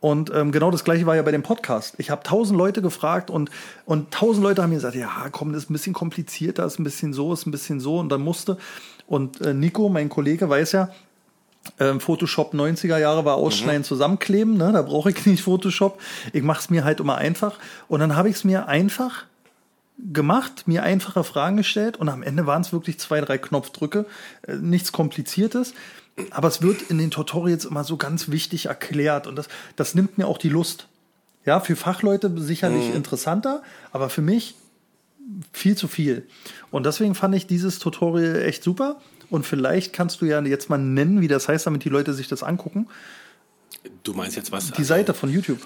[0.00, 1.94] Und ähm, genau das gleiche war ja bei dem Podcast.
[1.98, 3.50] Ich habe tausend Leute gefragt und
[3.86, 6.84] und tausend Leute haben mir gesagt, ja, komm, das ist ein bisschen komplizierter, ist ein
[6.84, 8.58] bisschen so, ist ein bisschen so und dann musste
[9.06, 10.90] und äh, Nico, mein Kollege, weiß ja,
[11.80, 13.86] ähm, Photoshop 90er Jahre war ausschneiden, mhm.
[13.86, 14.72] zusammenkleben, ne?
[14.72, 16.00] da brauche ich nicht Photoshop.
[16.32, 19.24] Ich mache es mir halt immer einfach und dann habe ich es mir einfach
[19.98, 24.06] gemacht, mir einfache Fragen gestellt und am Ende waren es wirklich zwei, drei Knopfdrücke,
[24.46, 25.72] äh, nichts Kompliziertes
[26.30, 30.18] aber es wird in den Tutorials immer so ganz wichtig erklärt und das, das nimmt
[30.18, 30.88] mir auch die Lust.
[31.44, 32.96] Ja, für Fachleute sicherlich mhm.
[32.96, 34.56] interessanter, aber für mich
[35.52, 36.26] viel zu viel.
[36.70, 39.00] Und deswegen fand ich dieses Tutorial echt super.
[39.28, 42.28] Und vielleicht kannst du ja jetzt mal nennen, wie das heißt, damit die Leute sich
[42.28, 42.88] das angucken.
[44.02, 44.68] Du meinst jetzt was?
[44.68, 45.60] Die also, Seite von YouTube.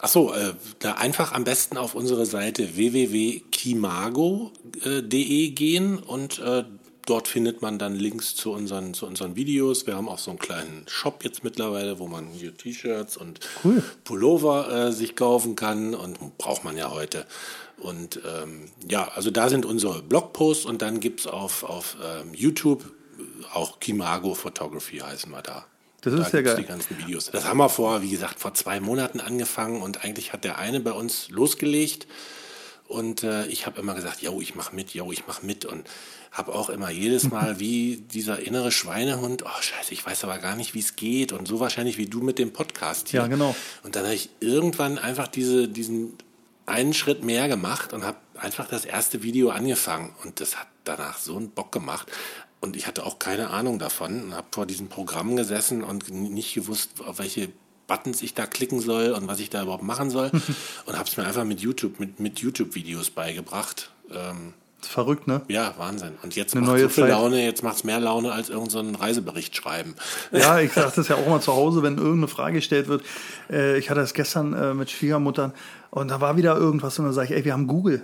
[0.00, 6.64] Ach so, äh, da einfach am besten auf unsere Seite www.kimago.de gehen und äh,
[7.10, 9.84] Dort findet man dann Links zu unseren, zu unseren Videos.
[9.84, 13.82] Wir haben auch so einen kleinen Shop jetzt mittlerweile, wo man hier T-Shirts und cool.
[14.04, 17.26] Pullover äh, sich kaufen kann und braucht man ja heute.
[17.78, 22.32] Und ähm, ja, also da sind unsere Blogposts und dann gibt es auf, auf ähm,
[22.32, 22.84] YouTube
[23.52, 25.66] auch Kimago Photography heißen wir da.
[26.02, 26.56] Das ist da ja geil.
[26.58, 27.28] Die ganzen Videos.
[27.32, 30.78] Das haben wir vor, wie gesagt, vor zwei Monaten angefangen und eigentlich hat der eine
[30.78, 32.06] bei uns losgelegt
[32.90, 35.88] und äh, ich habe immer gesagt, yo, ich mache mit, yo, ich mache mit und
[36.32, 40.56] habe auch immer jedes Mal wie dieser innere Schweinehund, oh scheiße, ich weiß aber gar
[40.56, 43.20] nicht, wie es geht und so wahrscheinlich wie du mit dem Podcast hier.
[43.20, 43.54] Ja, genau.
[43.84, 46.18] Und dann habe ich irgendwann einfach diese, diesen
[46.66, 51.18] einen Schritt mehr gemacht und habe einfach das erste Video angefangen und das hat danach
[51.18, 52.10] so einen Bock gemacht.
[52.60, 56.54] Und ich hatte auch keine Ahnung davon und habe vor diesem Programm gesessen und nicht
[56.54, 57.50] gewusst, auf welche
[57.90, 60.30] Buttons ich da klicken soll und was ich da überhaupt machen soll.
[60.86, 63.90] und habe es mir einfach mit YouTube, mit, mit YouTube-Videos beigebracht.
[64.12, 65.42] Ähm, Verrückt, ne?
[65.48, 66.12] Ja, Wahnsinn.
[66.22, 67.10] Und jetzt macht es so viel Zeit.
[67.10, 69.96] Laune, jetzt macht es mehr Laune als irgendein so Reisebericht schreiben.
[70.30, 73.02] Ja, ich sage das ja auch mal zu Hause, wenn irgendeine Frage gestellt wird.
[73.50, 75.52] Äh, ich hatte das gestern äh, mit Schwiegermuttern
[75.90, 78.02] und da war wieder irgendwas und dann sage ich, ey, wir haben Google.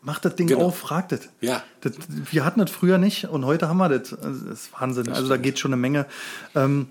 [0.00, 0.66] Mach das Ding genau.
[0.66, 1.28] auf, fragt das.
[1.40, 1.62] Ja.
[1.80, 4.10] Das, wir hatten das früher nicht und heute haben wir das.
[4.10, 5.04] Das ist Wahnsinn.
[5.04, 6.06] Das also da geht schon eine Menge.
[6.54, 6.86] Ähm,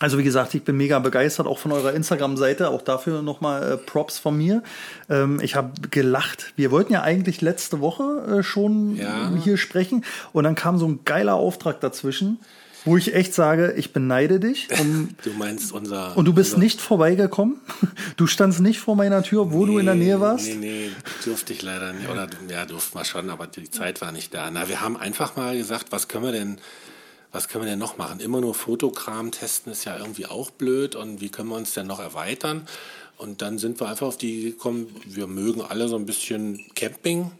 [0.00, 2.70] also wie gesagt, ich bin mega begeistert auch von eurer Instagram-Seite.
[2.70, 4.62] Auch dafür nochmal äh, Props von mir.
[5.10, 6.52] Ähm, ich habe gelacht.
[6.56, 9.32] Wir wollten ja eigentlich letzte Woche äh, schon ja.
[9.42, 12.38] hier sprechen und dann kam so ein geiler Auftrag dazwischen,
[12.84, 14.68] wo ich echt sage, ich beneide dich.
[14.78, 16.16] Um, du meinst unser...
[16.16, 17.56] Und du bist unser nicht vorbeigekommen?
[18.16, 20.46] Du standst nicht vor meiner Tür, wo nee, du in der Nähe warst?
[20.46, 20.90] Nee, nee,
[21.24, 22.08] durfte ich leider nicht.
[22.08, 24.50] Oder ja, durften wir schon, aber die Zeit war nicht da.
[24.50, 26.58] Na, wir haben einfach mal gesagt, was können wir denn
[27.32, 28.20] was können wir denn noch machen?
[28.20, 31.86] Immer nur Fotokram testen ist ja irgendwie auch blöd und wie können wir uns denn
[31.86, 32.66] noch erweitern?
[33.16, 37.30] Und dann sind wir einfach auf die gekommen, wir mögen alle so ein bisschen Camping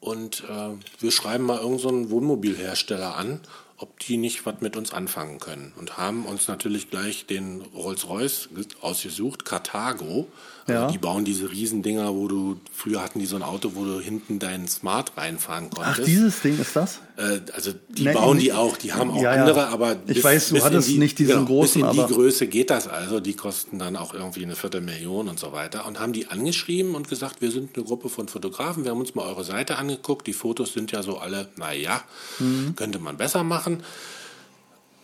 [0.00, 3.40] und äh, wir schreiben mal irgendeinen so Wohnmobilhersteller an
[3.78, 5.72] ob die nicht was mit uns anfangen können.
[5.76, 8.48] Und haben uns natürlich gleich den Rolls-Royce
[8.80, 10.28] ausgesucht, Carthago.
[10.66, 10.90] Also ja.
[10.90, 14.40] Die bauen diese Riesendinger, wo du, früher hatten die so ein Auto, wo du hinten
[14.40, 16.00] deinen Smart reinfahren konntest.
[16.00, 17.00] Ach, dieses Ding ist das?
[17.16, 19.68] Äh, also die nee, bauen die auch, die haben auch ja, andere, ja.
[19.68, 22.46] aber bis, ich weiß, du hattest die, nicht diesen genau, großen, bis in die Größe
[22.48, 23.20] geht das also.
[23.20, 25.86] Die kosten dann auch irgendwie eine Viertelmillion und so weiter.
[25.86, 29.14] Und haben die angeschrieben und gesagt, wir sind eine Gruppe von Fotografen, wir haben uns
[29.14, 30.26] mal eure Seite angeguckt.
[30.26, 32.02] Die Fotos sind ja so alle, naja,
[32.38, 32.74] mhm.
[32.74, 33.65] könnte man besser machen.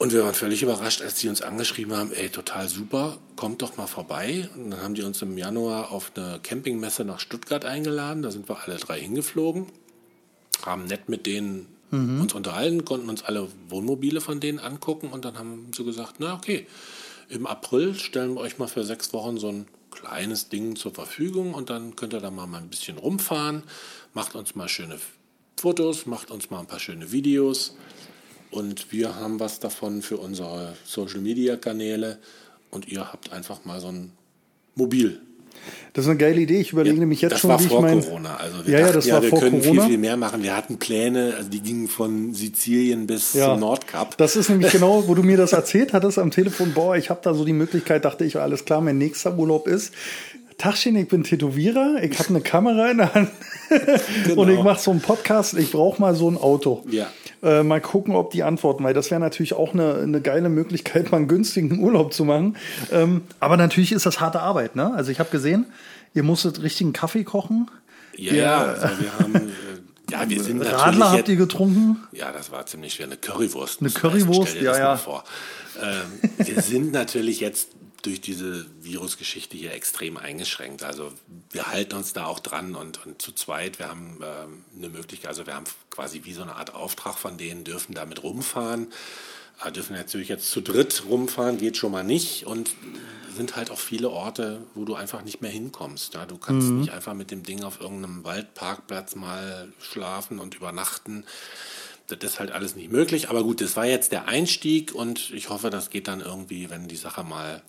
[0.03, 3.77] Und wir waren völlig überrascht, als die uns angeschrieben haben, ey, total super, kommt doch
[3.77, 4.49] mal vorbei.
[4.57, 8.25] Und dann haben die uns im Januar auf eine Campingmesse nach Stuttgart eingeladen.
[8.25, 9.67] Da sind wir alle drei hingeflogen,
[10.67, 12.21] haben nett mit denen mhm.
[12.21, 16.35] uns unterhalten, konnten uns alle Wohnmobile von denen angucken und dann haben sie gesagt, na
[16.35, 16.67] okay,
[17.29, 21.55] im April stellen wir euch mal für sechs Wochen so ein kleines Ding zur Verfügung
[21.55, 23.63] und dann könnt ihr da mal ein bisschen rumfahren,
[24.15, 24.99] macht uns mal schöne
[25.57, 27.77] Fotos, macht uns mal ein paar schöne Videos
[28.53, 32.19] und wir haben was davon für unsere Social-Media-Kanäle
[32.71, 34.13] und ihr habt einfach mal so ein
[34.75, 35.21] Mobil
[35.93, 36.61] Das ist eine geile Idee.
[36.61, 38.01] Ich überlege Ja, nämlich jetzt das schon, war wie ich vor mein.
[38.03, 38.37] Corona.
[38.37, 39.83] Also wir Ja, ja, dachten das ja, war wir vor können Corona.
[39.83, 40.43] viel, viel mehr machen.
[40.43, 43.51] Wir hatten Pläne, also die gingen von Sizilien bis Ja.
[43.53, 44.17] zum Nordkap.
[44.17, 46.73] Das ist nämlich genau, wo du mir das erzählt hattest am Telefon.
[46.73, 49.93] Boah, ich habe da so die Möglichkeit, dachte ich, alles klar, mein nächster Urlaub ist.
[50.59, 53.31] Tachchen, ich bin Tätowierer, ich habe eine Kamera in der Hand
[54.37, 55.55] und ich mache so einen Podcast.
[55.55, 56.85] Ich brauche mal so ein Auto.
[56.91, 57.09] Ja.
[57.43, 61.11] Äh, mal gucken, ob die antworten, weil das wäre natürlich auch eine, eine geile Möglichkeit,
[61.11, 62.57] mal einen günstigen Urlaub zu machen.
[62.93, 64.77] Ähm, aber natürlich ist das harte Arbeit.
[64.77, 64.93] Ne?
[64.95, 65.67] Also ich habe gesehen,
[66.15, 67.71] ihr musstet richtigen Kaffee kochen.
[68.17, 69.41] Ja, ja, also wir haben, äh,
[70.11, 71.97] ja, wir sind Radler habt ihr getrunken.
[72.13, 73.07] Ja, das war ziemlich schwer.
[73.07, 73.81] Eine Currywurst.
[73.81, 73.91] Eine.
[73.91, 75.01] Currywurst, ja, ja.
[75.83, 77.71] Ähm, wir sind natürlich jetzt
[78.03, 80.83] durch diese Virusgeschichte hier extrem eingeschränkt.
[80.83, 81.13] Also
[81.51, 85.29] wir halten uns da auch dran und, und zu zweit, wir haben ähm, eine Möglichkeit,
[85.29, 88.89] also wir haben quasi wie so eine Art Auftrag von denen, dürfen damit rumfahren.
[89.61, 92.47] Aber dürfen natürlich jetzt zu dritt rumfahren, geht schon mal nicht.
[92.47, 92.71] Und
[93.37, 96.15] sind halt auch viele Orte, wo du einfach nicht mehr hinkommst.
[96.15, 96.27] Ja?
[96.27, 96.81] Du kannst Mhm.
[96.81, 101.25] nicht einfach mit dem Ding auf irgendeinem Waldparkplatz mal schlafen und übernachten.
[102.09, 103.31] Das ist halt alles nicht möglich.
[103.31, 106.89] Aber gut, das war jetzt der Einstieg und ich hoffe, das geht dann irgendwie, wenn
[106.89, 107.63] die Sache mal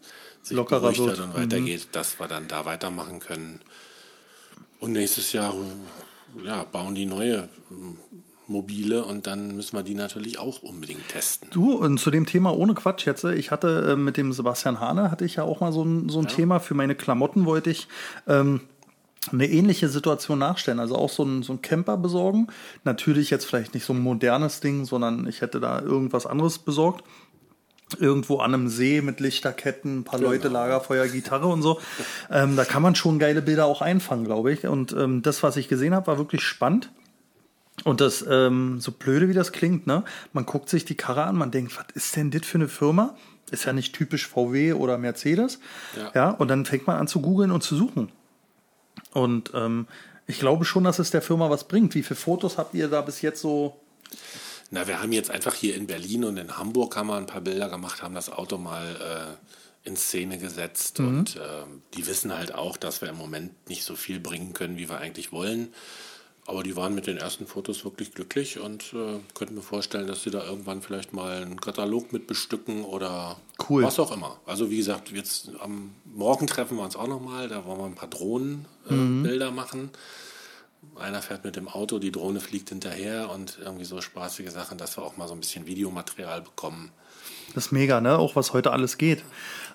[0.44, 1.20] sich Lockerer beruhigt wird.
[1.20, 3.60] hat und weitergeht, dass wir dann da weitermachen können.
[4.80, 5.56] Und nächstes Jahr
[6.44, 7.98] ja, bauen die neue ähm,
[8.48, 11.50] Mobile und dann müssen wir die natürlich auch unbedingt testen.
[11.52, 15.12] Du, und zu dem Thema ohne Quatsch jetzt, ich hatte äh, mit dem Sebastian Hane,
[15.12, 16.60] hatte ich ja auch mal so ein, so ein Thema.
[16.60, 17.88] Für meine Klamotten wollte ich
[18.28, 18.62] ähm,
[19.32, 20.80] eine ähnliche Situation nachstellen.
[20.80, 22.48] Also auch so ein, so ein Camper besorgen.
[22.84, 27.04] Natürlich jetzt vielleicht nicht so ein modernes Ding, sondern ich hätte da irgendwas anderes besorgt.
[28.00, 31.80] Irgendwo an einem See mit Lichterketten, ein paar Leute, Lagerfeuer, Gitarre und so.
[32.32, 34.66] Ähm, da kann man schon geile Bilder auch einfangen, glaube ich.
[34.68, 36.92] Und ähm, das, was ich gesehen habe, war wirklich spannend.
[37.84, 40.04] Und das, ähm, so blöde wie das klingt, ne?
[40.32, 43.16] Man guckt sich die Karre an, man denkt, was ist denn das für eine Firma?
[43.52, 45.60] Ist ja nicht typisch VW oder Mercedes.
[45.98, 46.12] Ja.
[46.14, 48.12] Ja, und dann fängt man an zu googeln und zu suchen.
[49.12, 49.88] Und ähm,
[50.28, 51.96] ich glaube schon, dass es der Firma was bringt.
[51.96, 53.80] Wie viele Fotos habt ihr da bis jetzt so?
[54.74, 57.42] Na, wir haben jetzt einfach hier in Berlin und in Hamburg haben wir ein paar
[57.42, 59.38] Bilder gemacht, haben das Auto mal
[59.86, 61.40] äh, in Szene gesetzt und äh,
[61.94, 64.98] die wissen halt auch, dass wir im Moment nicht so viel bringen können, wie wir
[64.98, 65.72] eigentlich wollen.
[66.48, 70.24] Aber die waren mit den ersten Fotos wirklich glücklich und äh, könnten mir vorstellen, dass
[70.24, 73.84] sie da irgendwann vielleicht mal einen Katalog mit bestücken oder Cool.
[73.84, 74.40] was auch immer.
[74.48, 77.94] Also wie gesagt, jetzt am Morgen treffen wir uns auch nochmal, da wollen wir ein
[77.96, 79.92] paar Drohnenbilder machen.
[80.96, 84.98] Einer fährt mit dem Auto, die Drohne fliegt hinterher und irgendwie so spaßige Sachen, dass
[84.98, 86.91] wir auch mal so ein bisschen Videomaterial bekommen.
[87.56, 88.17] Das ist mega, ne?
[88.17, 89.24] Auch was heute alles geht.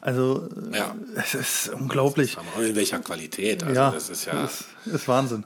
[0.00, 0.94] Also, Ja.
[1.16, 2.36] es ist unglaublich.
[2.38, 3.62] Aber in welcher Qualität?
[3.62, 4.44] Also ja, das ist ja.
[4.44, 5.44] ist, ist Wahnsinn.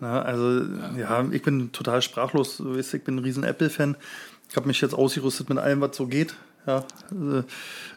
[0.00, 0.62] Na, also,
[0.96, 1.26] ja.
[1.30, 2.58] ich bin total sprachlos.
[2.58, 3.96] Du weißt, ich bin ein riesen Apple-Fan.
[4.48, 6.34] Ich habe mich jetzt ausgerüstet mit allem, was so geht.
[6.66, 7.44] Ja, also,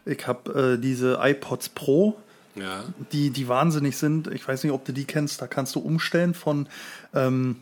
[0.05, 2.17] ich habe äh, diese iPods Pro,
[2.55, 2.83] ja.
[3.11, 4.27] die, die wahnsinnig sind.
[4.27, 5.41] Ich weiß nicht, ob du die kennst.
[5.41, 6.67] Da kannst du umstellen von,
[7.13, 7.57] ähm,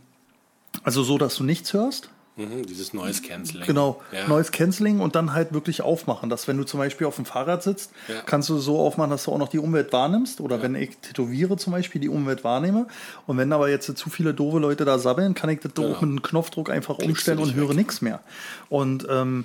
[0.83, 2.09] also so, dass du nichts hörst.
[2.35, 3.67] Mhm, dieses Noise Cancelling.
[3.67, 4.25] Genau, Ja.
[4.29, 7.63] Noise Cancelling und dann halt wirklich aufmachen, dass wenn du zum Beispiel auf dem Fahrrad
[7.63, 8.21] sitzt, Ja.
[8.25, 11.57] kannst du so aufmachen, dass du auch noch die Umwelt wahrnimmst oder wenn ich tätowiere
[11.57, 12.87] zum Beispiel die Umwelt wahrnehme
[13.27, 15.93] und wenn aber jetzt zu viele doofe Leute da sabbeln, kann ich das doch Genau.
[15.95, 17.75] mit einem Knopfdruck einfach Klickst umstellen und dich höre weg.
[17.75, 18.21] nichts mehr.
[18.69, 19.43] Und ähm,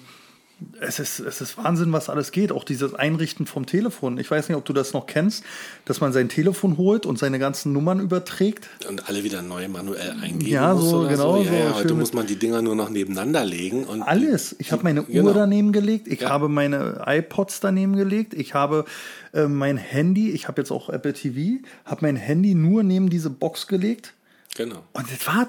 [0.80, 2.52] es ist, es ist Wahnsinn, was alles geht.
[2.52, 4.18] Auch dieses Einrichten vom Telefon.
[4.18, 5.44] Ich weiß nicht, ob du das noch kennst,
[5.84, 8.68] dass man sein Telefon holt und seine ganzen Nummern überträgt.
[8.88, 11.42] Und alle wieder neu manuell eingeben Ja, so, genau, so.
[11.44, 13.84] Ja, so ja, heute muss man die Dinger nur noch nebeneinander legen.
[13.84, 14.54] Und Alles.
[14.58, 15.28] Ich habe meine Genau.
[15.28, 16.08] Uhr daneben gelegt.
[16.08, 16.30] Ich Ja.
[16.30, 18.34] habe meine iPods daneben gelegt.
[18.34, 18.84] Ich habe
[19.32, 20.30] äh, mein Handy.
[20.30, 21.62] Ich habe jetzt auch Apple TV.
[21.84, 24.14] Habe mein Handy nur neben diese Box gelegt.
[24.56, 24.82] Genau.
[24.92, 25.48] Und das war's.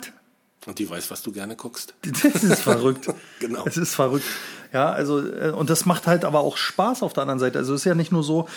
[0.66, 1.94] Und die weiß, was du gerne guckst.
[2.02, 3.08] Das ist verrückt.
[3.40, 3.64] Genau.
[3.68, 4.26] Es ist verrückt.
[4.74, 7.60] Ja, also, äh, und das macht halt aber auch Spaß auf der anderen Seite.
[7.60, 8.48] Also, es ist ja nicht nur so,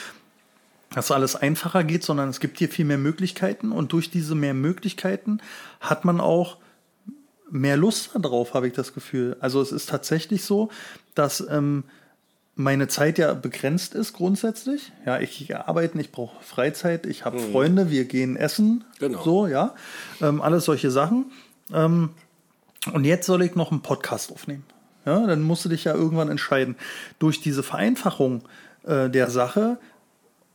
[0.95, 3.73] dass alles einfacher geht, sondern es gibt hier viel mehr Möglichkeiten.
[3.73, 5.41] Und durch diese mehr Möglichkeiten
[5.81, 6.57] hat man auch
[7.51, 9.37] mehr Lust darauf, habe ich das Gefühl.
[9.41, 10.71] Also, es ist tatsächlich so,
[11.15, 11.85] dass ähm,
[12.59, 14.93] meine Zeit ja begrenzt ist grundsätzlich.
[15.07, 18.85] Ja, ich gehe arbeiten, ich brauche Freizeit, ich habe Freunde, wir gehen essen.
[18.99, 19.23] Genau.
[19.23, 19.75] So, ja.
[20.21, 21.27] Ähm, alles solche Sachen.
[21.73, 22.11] Ähm,
[22.93, 24.65] und jetzt soll ich noch einen Podcast aufnehmen.
[25.07, 26.77] Ja, dann musst du dich ja irgendwann entscheiden.
[27.19, 28.43] Durch diese Vereinfachung
[28.85, 29.79] äh, der Sache,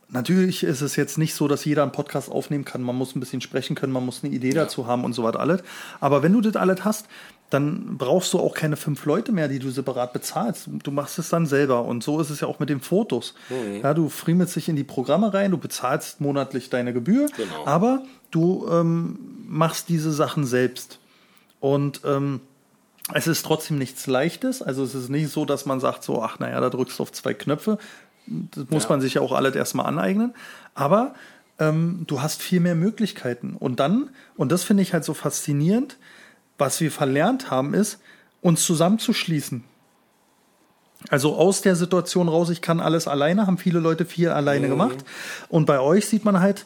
[0.08, 2.82] natürlich ist es jetzt nicht so, dass jeder einen Podcast aufnehmen kann.
[2.82, 5.36] Man muss ein bisschen sprechen können, man muss eine Idee dazu haben und so was
[5.36, 5.62] alles.
[6.00, 7.06] Aber wenn du das alles hast,
[7.50, 10.68] dann brauchst du auch keine fünf Leute mehr, die du separat bezahlst.
[10.82, 11.84] Du machst es dann selber.
[11.84, 13.34] Und so ist es ja auch mit den Fotos.
[13.82, 17.66] Ja, du friemelst dich in die Programme rein, du bezahlst monatlich deine Gebühr, Genau.
[17.66, 20.98] aber du ähm, machst diese Sachen selbst.
[21.60, 22.40] Und ähm,
[23.12, 24.62] es ist trotzdem nichts Leichtes.
[24.62, 27.12] Also es ist nicht so, dass man sagt so, ach naja, da drückst du auf
[27.12, 27.78] zwei Knöpfe.
[28.26, 28.90] Das muss Ja.
[28.90, 30.34] man sich ja auch alles erstmal aneignen.
[30.74, 31.14] Aber
[31.58, 33.56] ähm, du hast viel mehr Möglichkeiten.
[33.58, 35.98] Und dann, und das finde ich halt so faszinierend,
[36.56, 37.98] was wir verlernt haben, ist,
[38.40, 39.64] uns zusammenzuschließen.
[41.10, 44.70] Also aus der Situation raus, ich kann alles alleine, haben viele Leute viel alleine mhm.
[44.70, 45.04] gemacht.
[45.48, 46.64] Und bei euch sieht man halt,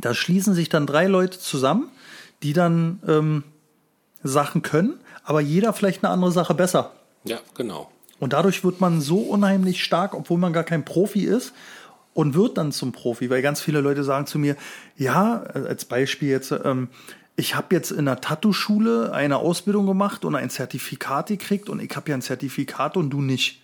[0.00, 1.90] da schließen sich dann drei Leute zusammen,
[2.42, 3.44] die dann ähm,
[4.22, 6.92] Sachen können, aber jeder vielleicht eine andere Sache besser.
[7.24, 7.90] Ja, genau.
[8.18, 11.52] Und dadurch wird man so unheimlich stark, obwohl man gar kein Profi ist
[12.14, 14.56] und wird dann zum Profi, weil ganz viele Leute sagen zu mir,
[14.96, 16.88] ja, als Beispiel jetzt, ähm,
[17.36, 21.94] ich habe jetzt in der Tattoo-Schule eine Ausbildung gemacht und ein Zertifikat gekriegt und ich
[21.96, 23.62] habe ja ein Zertifikat und du nicht.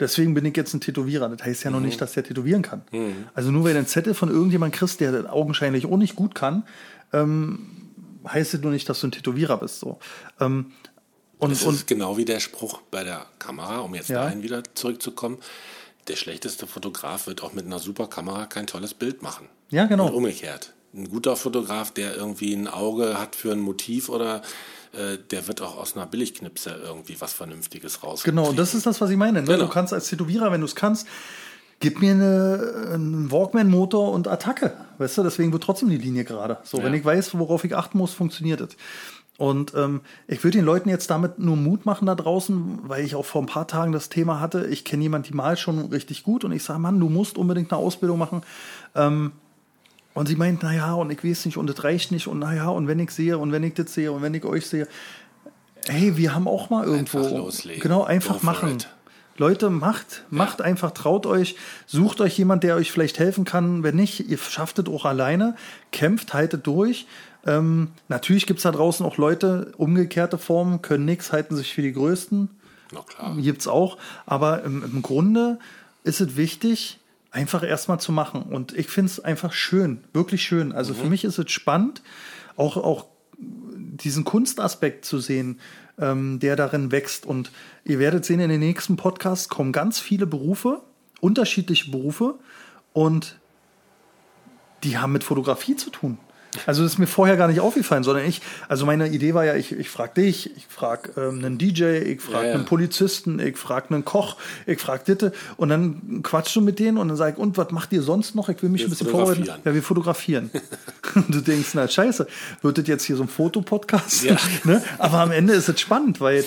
[0.00, 1.28] Deswegen bin ich jetzt ein Tätowierer.
[1.28, 1.86] Das heißt ja noch mhm.
[1.86, 2.82] nicht, dass der tätowieren kann.
[2.90, 3.26] Mhm.
[3.34, 6.34] Also nur weil du einen Zettel von irgendjemand kriegst, der das augenscheinlich auch nicht gut
[6.34, 6.64] kann,
[7.12, 7.83] ähm,
[8.26, 9.80] heißt es nur nicht, dass du ein Tätowierer bist.
[9.80, 9.98] So.
[10.40, 10.72] Ähm,
[11.38, 14.22] und, das ist und, genau wie der Spruch bei der Kamera, um jetzt ja.
[14.24, 15.38] dahin wieder zurückzukommen.
[16.08, 19.48] Der schlechteste Fotograf wird auch mit einer super Kamera kein tolles Bild machen.
[19.70, 20.06] Ja, genau.
[20.08, 20.72] Und umgekehrt.
[20.94, 24.42] Ein guter Fotograf, der irgendwie ein Auge hat für ein Motiv oder
[24.92, 28.22] äh, der wird auch aus einer Billigknipse irgendwie was Vernünftiges raus.
[28.22, 29.40] Genau, und das ist das, was ich meine.
[29.40, 29.46] Ne?
[29.46, 29.64] Genau.
[29.64, 31.08] Du kannst als Tätowierer, wenn du es kannst,
[31.84, 34.72] gib mir eine, einen Walkman-Motor und Attacke.
[34.96, 36.56] Weißt du, deswegen wird trotzdem die Linie gerade.
[36.62, 36.84] So, ja.
[36.84, 38.74] wenn ich weiß, worauf ich achten muss, funktioniert es.
[39.36, 43.16] Und ähm, ich würde den Leuten jetzt damit nur Mut machen da draußen, weil ich
[43.16, 44.66] auch vor ein paar Tagen das Thema hatte.
[44.68, 47.70] Ich kenne jemanden, die malt schon richtig gut und ich sage, Mann, du musst unbedingt
[47.70, 48.42] eine Ausbildung machen.
[48.94, 49.32] Ähm,
[50.14, 52.88] und sie meint, naja, und ich weiß nicht, und das reicht nicht, und naja, und
[52.88, 54.88] wenn ich sehe, und wenn ich das sehe, und wenn ich euch sehe,
[55.86, 57.18] hey, wir haben auch mal irgendwo.
[57.18, 57.82] Einfach loslegen.
[57.82, 58.78] Genau, einfach Go machen.
[59.36, 60.64] Leute, macht, macht ja.
[60.64, 63.82] einfach, traut euch, sucht euch jemand, der euch vielleicht helfen kann.
[63.82, 65.56] Wenn nicht, ihr schafft es auch alleine,
[65.90, 67.06] kämpft, haltet durch.
[67.46, 71.82] Ähm, natürlich gibt es da draußen auch Leute, umgekehrte Formen, können nichts, halten sich für
[71.82, 72.48] die Größten.
[72.92, 73.36] Na klar.
[73.36, 73.98] Gibt es auch.
[74.24, 75.58] Aber im, im Grunde
[76.04, 78.42] ist es wichtig, einfach erstmal zu machen.
[78.42, 80.72] Und ich finde es einfach schön, wirklich schön.
[80.72, 80.98] Also mhm.
[80.98, 82.02] für mich ist es spannend,
[82.56, 85.60] auch, auch diesen Kunstaspekt zu sehen,
[85.98, 87.26] ähm, der darin wächst.
[87.26, 87.50] Und
[87.84, 90.82] ihr werdet sehen, in den nächsten Podcasts kommen ganz viele Berufe,
[91.20, 92.34] unterschiedliche Berufe
[92.92, 93.38] und
[94.82, 96.18] die haben mit Fotografie zu tun.
[96.66, 99.54] Also das ist mir vorher gar nicht aufgefallen, sondern ich, also meine Idee war ja,
[99.54, 102.54] ich, ich frage dich, ich frage ähm, einen DJ, ich frage ja, ja.
[102.54, 104.36] einen Polizisten, ich frage einen Koch,
[104.66, 107.70] ich frage Ditte und dann quatschst du mit denen und dann sag ich, und was
[107.70, 108.48] macht ihr sonst noch?
[108.48, 109.48] Ich will mich wir ein bisschen vorbereiten.
[109.64, 110.50] Ja, wir fotografieren.
[111.28, 112.26] du denkst, na scheiße,
[112.62, 114.24] wird das jetzt hier so ein Fotopodcast?
[114.24, 114.36] Ja.
[114.64, 114.82] ne?
[114.98, 116.44] Aber am Ende ist es spannend, weil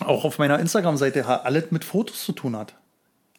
[0.00, 2.74] auch auf meiner Instagram-Seite alles mit Fotos zu tun hat.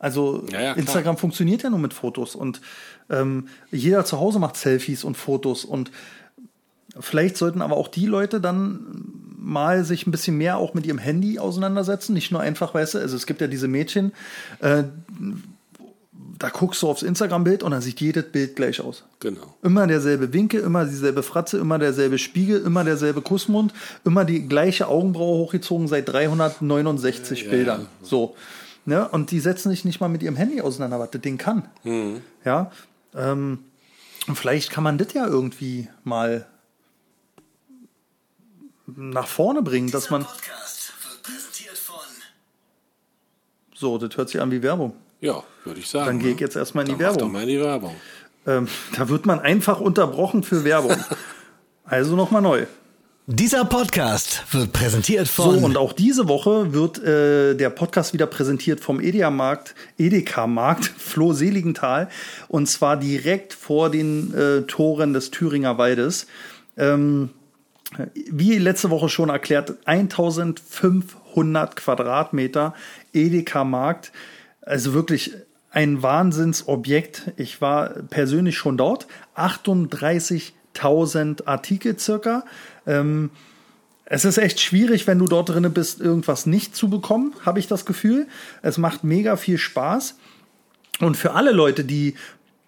[0.06, 2.62] Also ja, ja, Instagram funktioniert ja nur mit Fotos und
[3.10, 5.90] ähm, jeder zu Hause macht Selfies und Fotos und
[7.00, 8.86] vielleicht sollten aber auch die Leute dann
[9.36, 13.00] mal sich ein bisschen mehr auch mit ihrem Handy auseinandersetzen, nicht nur einfach, weißt du,
[13.00, 14.14] also es gibt ja diese Mädchen,
[14.60, 14.84] äh,
[16.38, 19.06] da guckst du aufs Instagram-Bild und dann sieht jedes Bild gleich aus.
[19.22, 19.56] Genau.
[19.64, 24.88] Immer derselbe Winkel, immer dieselbe Fratze, immer derselbe Spiegel, immer derselbe Kussmund, immer die gleiche
[24.88, 27.82] Augenbraue hochgezogen seit 369 ja, Bildern.
[27.82, 28.08] Ja, ja.
[28.08, 28.36] So.
[28.86, 29.08] Ne?
[29.10, 31.68] Und die setzen sich nicht mal mit ihrem Handy auseinander, was das Ding kann.
[31.84, 32.22] Mhm.
[32.44, 32.72] Ja.
[33.16, 33.66] Ähm,
[34.34, 36.48] vielleicht kann man das ja irgendwie mal
[38.86, 40.26] nach vorne bringen, dass man.
[43.74, 44.94] So, das hört sich an wie Werbung.
[45.20, 46.06] Ja, würde ich sagen.
[46.06, 46.42] Dann gehe ich ne?
[46.42, 47.20] jetzt erstmal in die Werbung.
[47.20, 47.96] Doch mal in die Werbung.
[48.46, 50.96] Ähm, da wird man einfach unterbrochen für Werbung.
[51.84, 52.68] also nochmal neu.
[53.28, 55.60] Dieser Podcast wird präsentiert von.
[55.60, 61.34] So, und auch diese Woche wird äh, der Podcast wieder präsentiert vom Edeka-Markt, Edeka-Markt Floh
[61.34, 62.08] Seligenthal.
[62.50, 66.28] Und zwar direkt vor den äh, Toren des Thüringer Waldes.
[66.78, 67.32] Ähm,
[68.14, 72.76] wie letzte Woche schon erklärt, 1500 Quadratmeter
[73.12, 74.12] Edeka-Markt.
[74.62, 75.34] Also wirklich
[75.72, 77.32] ein Wahnsinnsobjekt.
[77.38, 79.08] Ich war persönlich schon dort.
[80.76, 82.46] 38.000 Artikel circa.
[82.86, 83.30] Ähm,
[84.06, 87.68] es ist echt schwierig, wenn du dort drin bist, irgendwas nicht zu bekommen, habe ich
[87.68, 88.28] das Gefühl.
[88.62, 90.16] Es macht mega viel Spaß.
[91.00, 92.16] Und für alle Leute, die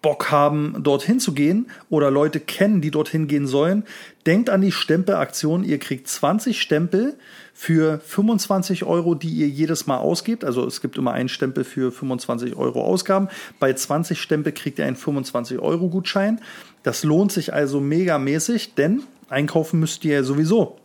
[0.00, 3.82] Bock haben, dorthin zu gehen oder Leute kennen, die dorthin gehen sollen,
[4.26, 5.64] denkt an die Stempelaktion.
[5.64, 7.16] Ihr kriegt 20 Stempel
[7.52, 10.44] für 25 Euro, die ihr jedes Mal ausgebt.
[10.44, 13.26] Also es gibt immer einen Stempel für 25 Euro Ausgaben.
[13.58, 16.40] Bei 20 Stempel kriegt ihr einen 25 Euro Gutschein.
[16.84, 20.78] Das lohnt sich also megamäßig, denn einkaufen müsst ihr sowieso.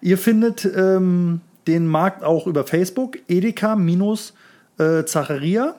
[0.00, 5.74] Ihr findet ähm, den Markt auch über Facebook, Edeka-Zacharia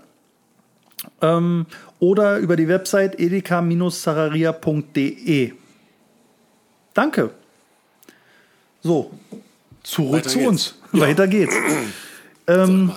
[1.22, 1.66] ähm,
[2.00, 5.54] oder über die Website edeka-zacharia.de.
[6.94, 7.32] Danke.
[8.82, 9.12] So,
[9.84, 10.50] zurück Weiter zu geht's.
[10.50, 10.76] uns.
[10.94, 11.00] Ja.
[11.02, 11.56] Weiter geht's.
[12.48, 12.92] Ähm,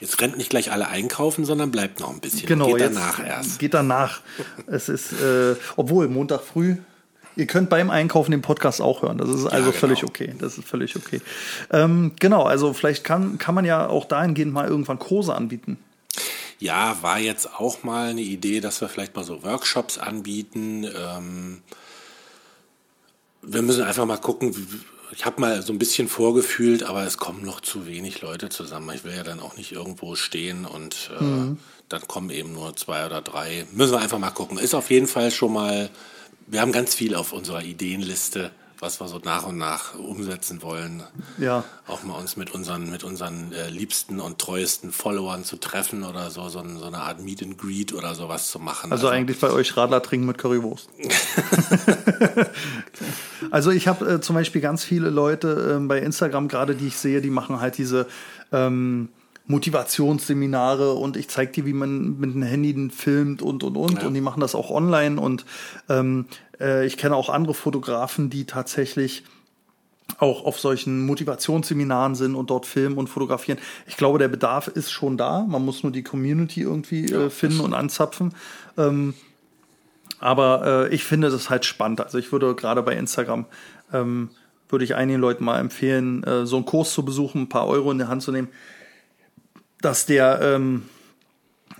[0.00, 2.46] Jetzt rennt nicht gleich alle einkaufen, sondern bleibt noch ein bisschen.
[2.46, 3.60] Genau, Geht danach erst.
[3.60, 4.20] Geht danach.
[4.66, 6.74] es ist, äh, obwohl Montag früh.
[7.36, 9.18] Ihr könnt beim Einkaufen den Podcast auch hören.
[9.18, 9.78] Das ist also genau.
[9.78, 10.34] völlig okay.
[10.38, 11.20] Das ist völlig okay.
[11.70, 15.78] Ähm, genau, also vielleicht kann, kann man ja auch dahingehend mal irgendwann Kurse anbieten.
[16.60, 20.84] Ja, war jetzt auch mal eine Idee, dass wir vielleicht mal so Workshops anbieten.
[20.84, 21.62] Ähm,
[23.42, 24.54] wir müssen einfach mal gucken.
[25.12, 28.94] Ich habe mal so ein bisschen vorgefühlt, aber es kommen noch zu wenig Leute zusammen.
[28.94, 31.58] Ich will ja dann auch nicht irgendwo stehen und äh, Mhm.
[31.88, 33.66] dann kommen eben nur zwei oder drei.
[33.72, 34.58] Müssen wir einfach mal gucken.
[34.58, 35.90] Ist auf jeden Fall schon mal,
[36.46, 41.02] wir haben ganz viel auf unserer Ideenliste, was wir so nach und nach umsetzen wollen.
[41.38, 41.64] Ja.
[41.86, 46.30] Auch mal uns mit unseren, mit unseren äh, liebsten und treuesten Followern zu treffen oder
[46.30, 48.90] so, so, so eine Art Meet and Greet oder sowas zu machen.
[48.90, 50.88] Also, eigentlich bei euch Radler trinken mit Currywurst.
[53.50, 56.96] also ich habe äh, zum Beispiel ganz viele Leute ähm, bei Instagram gerade, die ich
[56.96, 58.06] sehe, die machen halt diese
[58.52, 59.10] ähm,
[59.50, 64.06] Motivationsseminare und ich zeige dir, wie man mit dem Handy filmt und und und Ja.
[64.08, 65.44] und die machen das auch online und
[65.88, 66.26] ähm,
[66.60, 69.24] äh, ich kenne auch andere Fotografen, die tatsächlich
[70.18, 73.58] auch auf solchen Motivationsseminaren sind und dort filmen und fotografieren.
[73.86, 75.44] Ich glaube, der Bedarf ist schon da.
[75.48, 78.34] Man muss nur die Community irgendwie Ja, äh, finden und anzapfen.
[78.76, 79.14] Ähm,
[80.18, 82.00] aber äh, ich finde das halt spannend.
[82.00, 83.46] Also ich würde gerade bei Instagram
[83.92, 84.30] ähm,
[84.68, 87.90] würde ich einigen Leuten mal empfehlen, äh, so einen Kurs zu besuchen, ein paar Euro
[87.90, 88.48] in die Hand zu nehmen,
[89.80, 90.88] dass der ähm,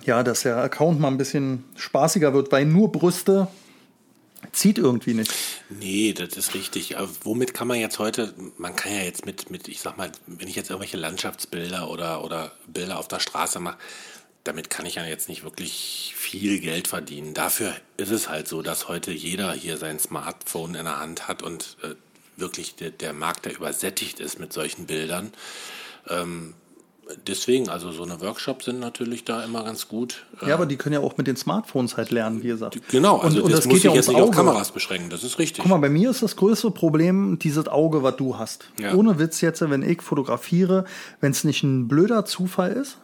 [0.05, 3.48] ja, dass der Account mal ein bisschen spaßiger wird, weil nur Brüste
[4.53, 5.32] zieht irgendwie nicht.
[5.68, 6.98] Nee, das ist richtig.
[6.98, 10.11] Aber womit kann man jetzt heute, man kann ja jetzt mit, mit, ich sag mal,
[10.26, 13.78] wenn ich jetzt irgendwelche Landschaftsbilder oder, oder Bilder auf der Straße mache,
[14.42, 17.34] damit kann ich ja jetzt nicht wirklich viel Geld verdienen.
[17.34, 21.42] Dafür ist es halt so, dass heute jeder hier sein Smartphone in der Hand hat
[21.42, 21.94] und äh,
[22.36, 25.32] wirklich der, der Markt, der übersättigt ist mit solchen Bildern.
[26.09, 26.55] Ähm,
[27.27, 30.25] deswegen, also so eine Workshops sind natürlich da immer ganz gut.
[30.47, 32.79] Ja, aber die können ja auch mit den Smartphones halt lernen, wie gesagt.
[32.91, 34.31] Genau, also und, und das, das muss geht ja ich jetzt nicht auf.
[34.31, 35.63] Kameras beschränken, das ist richtig.
[35.63, 38.67] Guck mal, bei mir ist das größte Problem dieses Auge, was du hast.
[38.79, 38.95] Ja.
[38.95, 40.85] Ohne Witz jetzt, wenn ich fotografiere,
[41.21, 42.99] wenn es nicht ein blöder Zufall ist,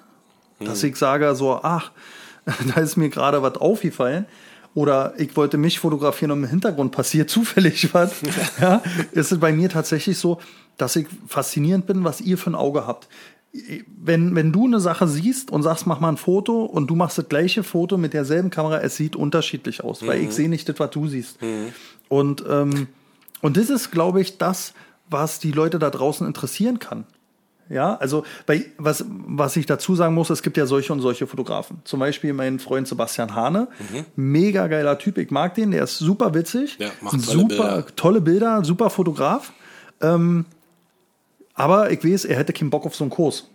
[0.61, 0.91] dass Hm.
[0.91, 1.91] ich sage so, ach,
[2.75, 4.27] da ist mir gerade was aufgefallen.
[4.75, 8.13] Oder ich wollte mich fotografieren und im Hintergrund passiert zufällig was.
[8.61, 8.83] ja,
[9.13, 10.39] ist es bei mir tatsächlich so,
[10.77, 13.09] dass ich faszinierend bin, was ihr für ein Auge habt.
[14.03, 17.19] Wenn, wenn du eine Sache siehst und sagst, mach mal ein Foto und du machst
[17.19, 20.79] das gleiche Foto mit derselben Kamera, es sieht unterschiedlich aus, weil ich sehe nicht das,
[20.79, 21.39] was du siehst.
[22.09, 22.89] Und, ähm,
[23.43, 24.75] und das ist, glaube ich, das,
[25.09, 27.05] was die Leute da draußen interessieren kann.
[27.69, 31.27] Ja, also bei, was, was ich dazu sagen muss, es gibt ja solche und solche
[31.27, 31.79] Fotografen.
[31.83, 33.67] Zum Beispiel mein Freund Sebastian Hane,
[34.15, 37.87] mega geiler Typ, ich mag den, der ist super witzig, Ja, macht tolle super Bilder.
[37.97, 39.53] tolle Bilder, super Fotograf.
[40.01, 40.45] Ähm,
[41.57, 43.49] aber ich weiß, er hätte keinen Bock auf so einen Kurs.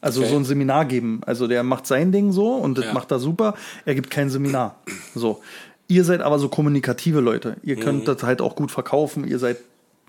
[0.00, 0.30] Also Okay.
[0.30, 1.20] so ein Seminar geben.
[1.26, 2.92] Also der macht sein Ding so und das Ja.
[2.92, 3.54] macht er super.
[3.84, 4.76] Er gibt kein Seminar.
[5.14, 5.40] So.
[5.88, 7.56] Ihr seid aber so kommunikative Leute.
[7.62, 8.04] Ihr könnt Mhm.
[8.04, 9.26] das halt auch gut verkaufen.
[9.26, 9.56] Ihr seid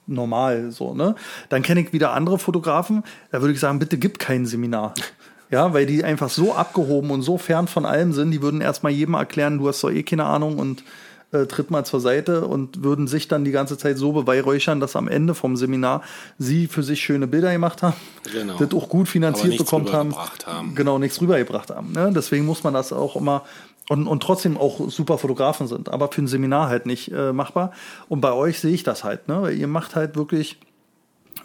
[0.06, 1.16] normal so, ne?
[1.50, 3.04] Dann kenne ich wieder andere Fotografen.
[3.32, 4.94] Da würde ich sagen, bitte gib kein Seminar.
[5.50, 8.92] Ja, weil die einfach so abgehoben und so fern von allem sind, die würden erstmal
[8.92, 10.84] jedem erklären, du hast doch eh keine Ahnung und
[11.32, 14.96] äh, tritt mal zur Seite und würden sich dann die ganze Zeit so beweihräuchern, dass
[14.96, 16.02] am Ende vom Seminar
[16.38, 17.96] sie für sich schöne Bilder gemacht haben,
[18.32, 18.58] Genau.
[18.58, 20.16] das auch gut finanziert bekommen haben,
[20.46, 20.76] haben.
[20.76, 21.92] genau nichts rübergebracht haben.
[21.92, 22.12] Ne?
[22.16, 23.44] Deswegen muss man das auch immer
[23.90, 27.72] und, und trotzdem auch super Fotografen sind, aber für ein Seminar halt nicht äh, machbar.
[28.10, 29.42] Und bei euch sehe ich das halt, ne?
[29.42, 30.60] Weil ihr macht halt wirklich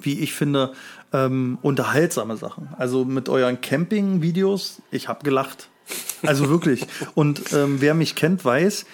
[0.01, 0.73] wie ich finde,
[1.13, 2.69] ähm, unterhaltsame Sachen.
[2.77, 5.69] Also mit euren Camping-Videos, ich habe gelacht.
[6.23, 6.87] Also wirklich.
[7.15, 8.87] Und ähm, wer mich kennt, weiß,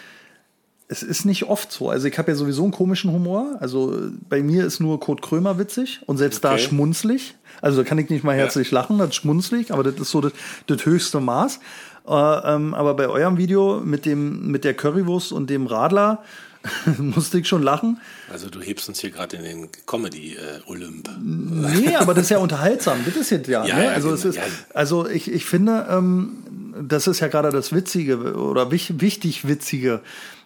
[0.89, 1.91] es ist nicht oft so.
[1.91, 3.57] Also ich habe ja sowieso einen komischen Humor.
[3.61, 6.63] Also äh, bei mir ist nur Kurt Krömer witzig und selbst da Okay.
[6.63, 7.35] schmunzlig.
[7.61, 10.21] Also da kann ich nicht mal herzlich lachen, das ist schmunzlig, aber das ist so
[10.21, 10.33] das,
[10.67, 11.61] das höchste Maß.
[12.07, 16.23] Äh, ähm, aber bei eurem Video mit dem mit der Currywurst und dem Radler
[16.99, 18.01] musste ich schon lachen.
[18.33, 21.11] Also du hebst uns hier gerade in den Comedy-Olymp.
[21.23, 22.99] Nee, aber das ist ja unterhaltsam.
[23.05, 23.65] Das ist jetzt ja.
[23.65, 23.85] Ja, ne?
[23.85, 24.43] ja, also, es genau, ist, ja.
[24.75, 26.45] also ich, ich finde, ähm,
[26.81, 30.01] das ist ja gerade das Witzige oder wich, wichtig Witzige,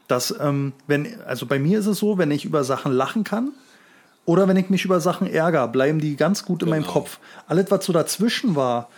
[0.09, 3.53] dass, ähm, wenn, also bei mir ist es so, wenn ich über Sachen lachen kann
[4.25, 6.93] oder wenn ich mich über Sachen ärgere, bleiben die ganz gut in meinem Genau.
[6.95, 7.19] Kopf.
[7.47, 8.89] Alles, was so dazwischen war,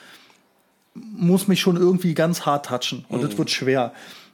[0.94, 3.26] muss mich schon irgendwie ganz hart touchen und Mhm.
[3.28, 3.92] das wird schwer.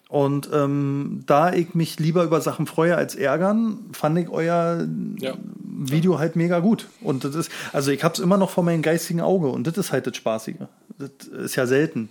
[0.09, 4.87] Und ähm, da ich mich lieber über Sachen freue als ärgern, fand ich euer
[5.21, 5.35] Ja.
[5.63, 6.89] Video halt mega gut.
[7.01, 9.79] Und das ist, also ich habe es immer noch vor meinem geistigen Auge und das
[9.79, 10.57] ist halt das Spaßige.
[10.99, 12.09] Das ist ja selten,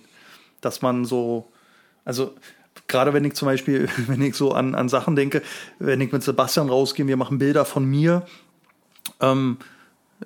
[0.62, 1.52] dass man so,
[2.06, 2.34] also
[2.90, 5.42] gerade wenn ich zum Beispiel, wenn ich so an, an Sachen denke,
[5.80, 8.26] wenn ich mit Sebastian rausgehe, wir machen Bilder von mir,
[9.22, 9.58] ähm,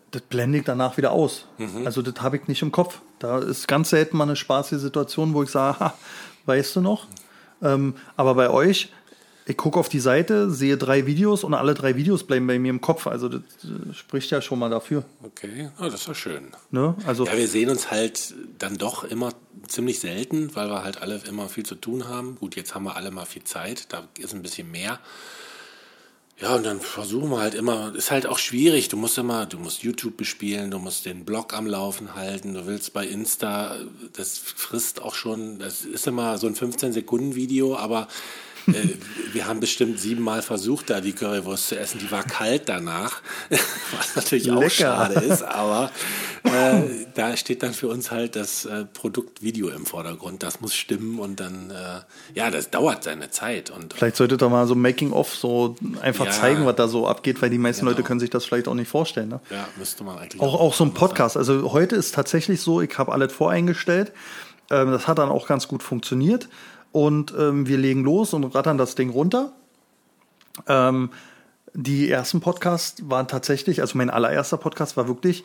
[0.09, 1.45] das blende ich danach wieder aus.
[1.85, 3.01] Also das habe ich nicht im Kopf.
[3.19, 5.93] Da ist ganz selten mal eine spaßige Situation, wo ich sage, ha,
[6.47, 7.05] weißt du noch?
[7.61, 8.91] Ähm, aber bei euch,
[9.45, 12.69] ich gucke auf die Seite, sehe drei Videos und alle drei Videos bleiben bei mir
[12.69, 13.07] im Kopf.
[13.07, 13.43] Also das
[13.93, 15.03] spricht ja schon mal dafür.
[15.21, 16.47] Okay, oh, das war schön.
[16.71, 16.95] Ne?
[17.05, 19.33] Also Ja, wir sehen uns halt dann doch immer
[19.67, 22.37] ziemlich selten, weil wir halt alle immer viel zu tun haben.
[22.39, 24.99] Gut, jetzt haben wir alle mal viel Zeit, da ist ein bisschen mehr.
[26.39, 28.89] Ja, und dann versuchen wir halt immer, ist halt auch schwierig.
[28.89, 32.65] Du musst immer, du musst YouTube bespielen, du musst den Blog am Laufen halten, du
[32.65, 33.75] willst bei Insta,
[34.13, 38.07] das frisst auch schon, das ist immer so ein 15-Sekunden-Video, aber
[39.33, 41.99] wir haben bestimmt siebenmal versucht, da die Currywurst zu essen.
[41.99, 43.21] Die war kalt danach,
[43.97, 44.69] was natürlich auch Lecker.
[44.69, 45.91] schade ist, aber
[46.43, 46.81] äh,
[47.13, 50.43] da steht dann für uns halt das äh, Produkt Video im Vordergrund.
[50.43, 53.69] Das muss stimmen und dann, äh, ja, das dauert seine Zeit.
[53.69, 56.31] Und vielleicht solltet ihr mal so Making-of so einfach Ja.
[56.31, 57.91] zeigen, was da so abgeht, weil die meisten Genau.
[57.91, 59.29] Leute können sich das vielleicht auch nicht vorstellen.
[59.29, 59.39] Ne?
[59.49, 60.93] ja, müsste man eigentlich Auch, auch so ein.
[60.93, 61.37] Podcast.
[61.37, 64.11] Also heute ist tatsächlich so, ich habe alles voreingestellt.
[64.69, 66.47] Ähm, das hat dann auch ganz gut funktioniert.
[66.93, 69.51] Und ähm, wir legen los und rattern das Ding runter.
[70.67, 71.09] Ähm,
[71.73, 75.43] die ersten Podcasts waren tatsächlich, also mein allererster Podcast war wirklich,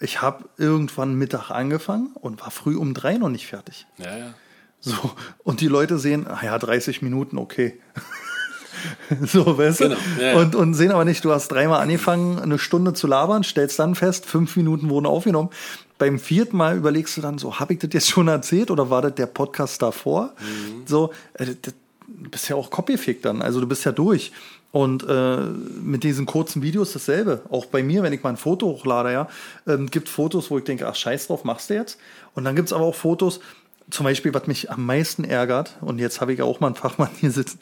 [0.00, 3.86] ich habe irgendwann Mittag angefangen und war früh um drei noch nicht fertig.
[3.98, 4.34] Ja, ja.
[4.80, 4.94] So,
[5.42, 7.80] und die Leute sehen, ah ja, 30 Minuten, okay.
[9.20, 9.84] so, weißt du?
[9.88, 10.36] Genau, ja, ja.
[10.36, 13.96] Und, und sehen aber nicht, du hast dreimal angefangen, eine Stunde zu labern, stellst dann
[13.96, 15.50] fest, fünf Minuten wurden aufgenommen.
[15.98, 19.02] Beim vierten Mal überlegst du dann so, habe ich das jetzt schon erzählt oder war
[19.02, 20.34] das der Podcast davor?
[20.40, 20.86] Mhm.
[20.86, 21.74] So, äh, das,
[22.06, 24.32] du bist ja auch copyfick dann, also du bist ja durch.
[24.70, 25.38] Und äh,
[25.82, 27.40] mit diesen kurzen Videos dasselbe.
[27.48, 29.28] Auch bei mir, wenn ich mal ein Foto hochlade, ja,
[29.66, 31.98] ähm, gibt Fotos, wo ich denke, ach scheiß drauf, machst du jetzt.
[32.34, 33.40] Und dann gibt's aber auch Fotos,
[33.90, 37.08] zum Beispiel, was mich am meisten ärgert, und jetzt habe ich auch mal einen Fachmann
[37.18, 37.58] hier sitzen.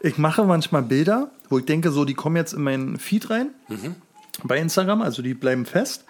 [0.00, 3.50] Ich mache manchmal Bilder, wo ich denke, so, die kommen jetzt in meinen Feed rein
[4.42, 6.04] bei Instagram, also die bleiben fest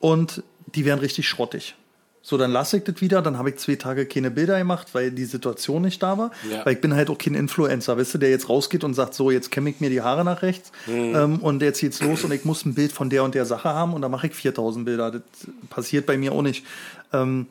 [0.00, 0.42] und
[0.74, 1.74] die werden richtig schrottig.
[2.22, 5.10] So, dann lasse ich das wieder, dann habe ich zwei Tage keine Bilder gemacht, weil
[5.10, 6.32] die Situation nicht da war.
[6.50, 6.66] Ja.
[6.66, 9.30] Weil ich bin halt auch kein Influencer, weißt du, der jetzt rausgeht und sagt, so,
[9.30, 12.44] jetzt kämme ich mir die Haare nach rechts ähm, und jetzt geht's los und ich
[12.44, 15.10] muss ein Bild von der und der Sache haben und dann mache ich 4000 Bilder.
[15.10, 15.22] Das
[15.70, 16.66] passiert bei mir auch nicht.
[17.14, 17.46] Ähm,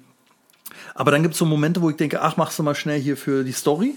[0.94, 3.18] aber dann gibt es so Momente, wo ich denke, ach, machst du mal schnell hier
[3.18, 3.96] für die Story.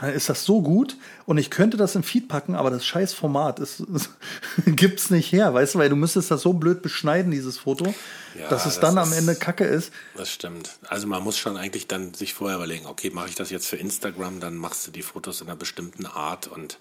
[0.00, 0.96] Und dann ist das so gut
[1.26, 4.10] und ich könnte das im Feed packen, aber das scheiß Format ist, ist,
[4.66, 7.92] gibt's nicht her, weißt du, weil du müsstest das so blöd beschneiden, dieses Foto,
[8.38, 9.92] Ja, dass es das dann am ist- Ende Kacke ist.
[10.16, 10.70] Das stimmt.
[10.88, 13.76] Also man muss schon eigentlich dann sich vorher überlegen, okay, mache ich das jetzt für
[13.76, 16.78] Instagram, dann machst du die Fotos in einer bestimmten Art und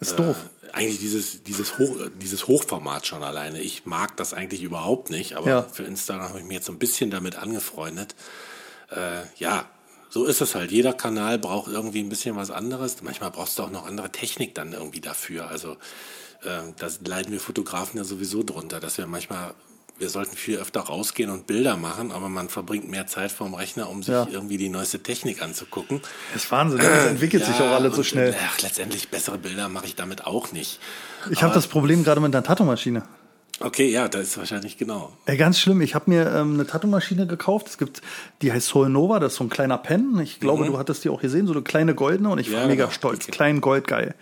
[0.00, 0.36] Ist doof.
[0.66, 3.60] äh, eigentlich dieses, dieses, Hoch, dieses Hochformat schon alleine.
[3.60, 5.62] Ich mag das eigentlich überhaupt nicht, aber Ja.
[5.62, 8.14] für Instagram habe ich mich jetzt so ein bisschen damit angefreundet.
[8.90, 9.64] Äh, ja,
[10.10, 10.70] so ist es halt.
[10.70, 12.96] Jeder Kanal braucht irgendwie ein bisschen was anderes.
[13.02, 15.48] Manchmal brauchst du auch noch andere Technik dann irgendwie dafür.
[15.48, 15.72] Also
[16.42, 19.54] äh, da leiden wir Fotografen ja sowieso drunter, dass wir manchmal,
[19.98, 23.90] wir sollten viel öfter rausgehen und Bilder machen, aber man verbringt mehr Zeit vorm Rechner,
[23.90, 24.28] um sich Ja.
[24.30, 26.00] irgendwie die neueste Technik anzugucken.
[26.32, 28.34] Das ist Wahnsinn, das entwickelt sich auch alles so schnell.
[28.48, 30.78] Ach, letztendlich bessere Bilder mache ich damit auch nicht.
[31.30, 33.02] Ich habe das Problem gerade mit einer Tattoo-Maschine.
[33.60, 35.12] Okay, ja, das ist wahrscheinlich genau.
[35.26, 35.80] Ey, ganz schlimm.
[35.80, 37.66] Ich habe mir ähm, eine Tattoo-Maschine gekauft.
[37.68, 38.02] Es gibt,
[38.40, 40.18] die heißt Soul Nova, das ist so ein kleiner Pen.
[40.20, 42.62] Ich glaube, du hattest die auch gesehen, so eine kleine goldene und ich war Mhm.
[42.62, 42.94] Ja, mega genau.
[42.94, 43.24] stolz.
[43.24, 43.32] Okay.
[43.32, 44.14] Klein Gold, geil.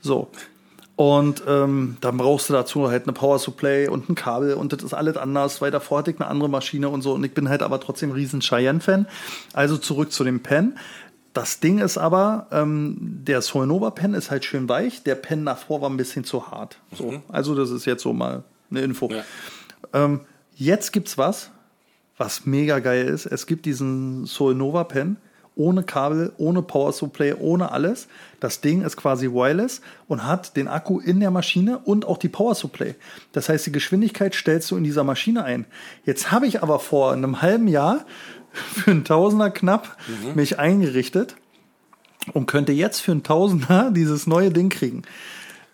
[0.00, 0.28] So.
[0.96, 4.82] Und ähm, dann brauchst du dazu halt eine Power Supply und ein Kabel und das
[4.82, 7.48] ist alles anders, weil davor hatte ich eine andere Maschine und so und ich bin
[7.48, 9.06] halt aber trotzdem riesen Cheyenne-Fan.
[9.52, 10.76] Also zurück zu dem Pen.
[11.34, 15.44] Das Ding ist aber, ähm, der Soul Nova Pen ist halt schön weich, der Pen
[15.46, 16.78] davor war ein bisschen zu hart.
[16.96, 17.22] So.
[17.28, 19.10] Also das ist jetzt so mal eine Info.
[19.10, 19.24] Ja.
[19.92, 20.20] Ähm,
[20.54, 21.50] jetzt gibt's was,
[22.16, 23.26] was mega geil ist.
[23.26, 25.16] Es gibt diesen Soul Nova Pen
[25.58, 28.06] ohne Kabel, ohne Power Supply, ohne alles.
[28.40, 32.28] Das Ding ist quasi wireless und hat den Akku in der Maschine und auch die
[32.28, 32.94] Power Supply.
[33.32, 35.66] Das heißt, die Geschwindigkeit stellst du in dieser Maschine ein.
[36.04, 38.06] Jetzt habe ich aber vor einem halben Jahr
[38.52, 39.98] für einen Tausender knapp
[40.34, 41.34] mich eingerichtet
[42.32, 45.02] und könnte jetzt für einen Tausender dieses neue Ding kriegen.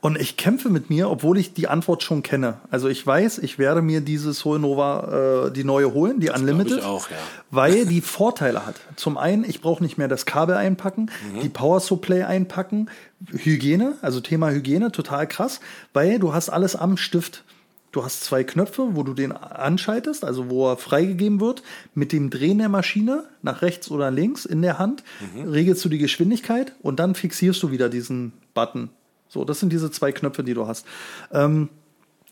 [0.05, 2.59] Und ich kämpfe mit mir, obwohl ich die Antwort schon kenne.
[2.71, 6.81] Also ich weiß, ich werde mir diese Soul Nova, äh, die neue holen, die Unlimited,
[6.81, 7.17] ich auch, ja.
[7.51, 8.75] weil die Vorteile hat.
[8.97, 11.41] Zum einen, ich brauche nicht mehr das Kabel einpacken, Mhm.
[11.41, 12.91] die Power Supply einpacken,
[13.33, 15.61] Hygiene, also Thema Hygiene, total krass,
[15.95, 17.43] weil du hast alles am Stift.
[17.91, 21.63] Du hast zwei Knöpfe, wo du den anschaltest, also wo er freigegeben wird.
[21.95, 25.03] Mit dem Drehen der Maschine nach rechts oder links in der Hand
[25.35, 25.49] Mhm.
[25.49, 28.91] regelst du die Geschwindigkeit und dann fixierst du wieder diesen Button.
[29.35, 30.87] So, das sind diese zwei Knöpfe, die du hast.
[31.33, 31.69] Ähm,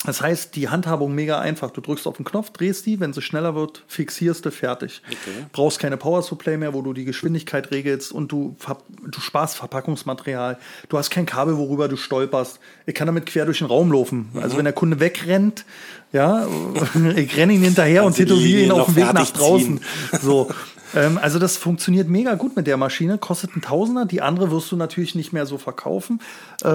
[0.04, 1.70] Das heißt, die Handhabung mega einfach.
[1.70, 5.00] Du drückst auf den Knopf, drehst die, wenn sie schneller wird, fixierst du, fertig.
[5.06, 5.46] Okay.
[5.52, 8.56] Brauchst keine Power Supply mehr, wo du die Geschwindigkeit regelst und du,
[9.04, 10.58] du sparst Verpackungsmaterial.
[10.88, 12.58] Du hast kein Kabel, worüber du stolperst.
[12.86, 14.30] Ich kann damit quer durch den Raum laufen.
[14.32, 14.42] Mhm.
[14.42, 15.64] Also wenn der Kunde wegrennt,
[16.12, 16.48] ja,
[17.16, 19.78] ich renne ihn hinterher und du die tätowiere ihn auf dem Weg nach draußen.
[19.78, 20.20] ziehen.
[20.20, 20.48] So.
[20.94, 24.04] Ähm, also das funktioniert mega gut mit der Maschine, kostet ein Tausender.
[24.04, 26.20] Die andere wirst du natürlich nicht mehr so verkaufen.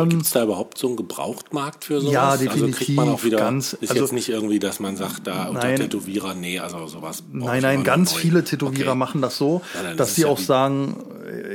[0.10, 2.08] Gibt es da überhaupt so einen Gebrauchtmarkt für sowas?
[2.08, 4.80] Ähm, Ja, Also kriegt definitiv, man auch wieder, ganz- ist also- jetzt nicht irgendwie, dass
[4.80, 5.76] man sagt, da unter Nein.
[5.78, 7.24] Tätowierer, nee, also sowas.
[7.32, 8.20] Nein, nein, ganz neu.
[8.20, 8.98] viele Tätowierer Okay.
[8.98, 10.96] machen das so, Ja, dass die es ja auch sagen,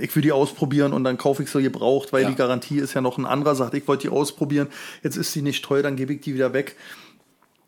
[0.00, 2.28] ich will die ausprobieren und dann kaufe ich sie gebraucht, weil Ja.
[2.30, 4.68] die Garantie ist ja noch ein anderer, sagt, ich wollte die ausprobieren,
[5.02, 6.76] jetzt ist die nicht toll, dann gebe ich die wieder weg.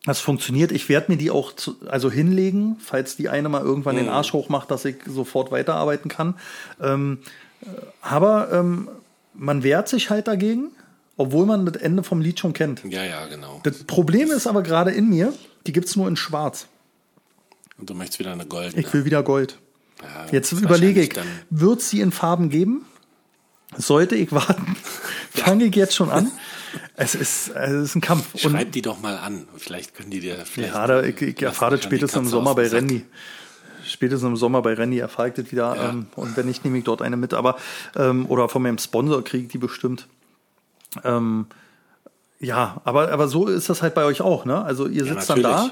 [0.07, 0.71] Das funktioniert.
[0.73, 4.01] Ich werde mir die auch zu, also hinlegen, falls die eine mal irgendwann Mhm.
[4.01, 6.35] den Arsch hochmacht, dass ich sofort weiterarbeiten kann.
[6.81, 7.19] Ähm,
[7.63, 7.67] äh,
[8.03, 8.89] aber ähm,
[9.33, 10.71] man wehrt sich halt dagegen,
[11.17, 12.83] obwohl man das Ende vom Lied schon kennt.
[12.85, 13.61] Ja, ja, genau.
[13.63, 15.33] Das Problem ist aber gerade in mir,
[15.67, 16.67] die gibt's nur in schwarz.
[17.79, 18.81] Und du möchtest wieder eine goldene.
[18.83, 19.59] Ich will wieder Gold.
[20.03, 21.13] Ja, Jetzt überlege ich,
[21.51, 22.85] wird es sie in Farben geben?
[23.77, 24.77] Sollte ich warten?
[25.31, 26.31] Fange ich jetzt schon an?
[26.97, 28.35] Es ist, es ist ein Kampf.
[28.35, 29.47] Und schreib die doch mal an.
[29.57, 30.75] Vielleicht können die dir vielleicht.
[30.75, 32.69] ja, da, ich, ich erfahre das spätestens im Sommer bei.
[32.69, 33.05] Randy.
[33.87, 35.77] Spätestens im Sommer bei Randy erfahre ich das wieder.
[35.77, 35.91] Ja.
[35.91, 37.35] Ähm, und wenn nicht, nehme ich dort eine mit.
[37.35, 37.57] Aber,
[37.97, 40.09] ähm, oder von meinem Sponsor kriege ich die bestimmt.
[41.03, 41.47] Ähm,
[42.41, 44.63] ja, aber, aber so ist das halt bei euch auch, ne?
[44.65, 45.71] Also ihr sitzt dann da.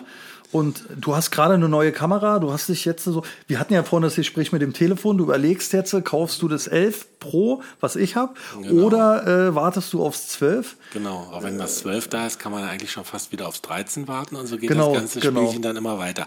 [0.53, 3.83] Und du hast gerade eine neue Kamera, du hast dich jetzt so, wir hatten ja
[3.83, 7.97] vorhin das Gespräch mit dem Telefon, du überlegst jetzt, kaufst du das 11 Pro, was
[7.97, 8.85] ich habe, Genau.
[8.85, 10.77] oder äh, wartest du aufs 12?
[10.93, 14.07] Genau, auch wenn das 12 da ist, kann man eigentlich schon fast wieder aufs 13
[14.09, 15.41] warten und so geht Genau, das ganze genau.
[15.43, 16.27] Spielchen dann immer weiter.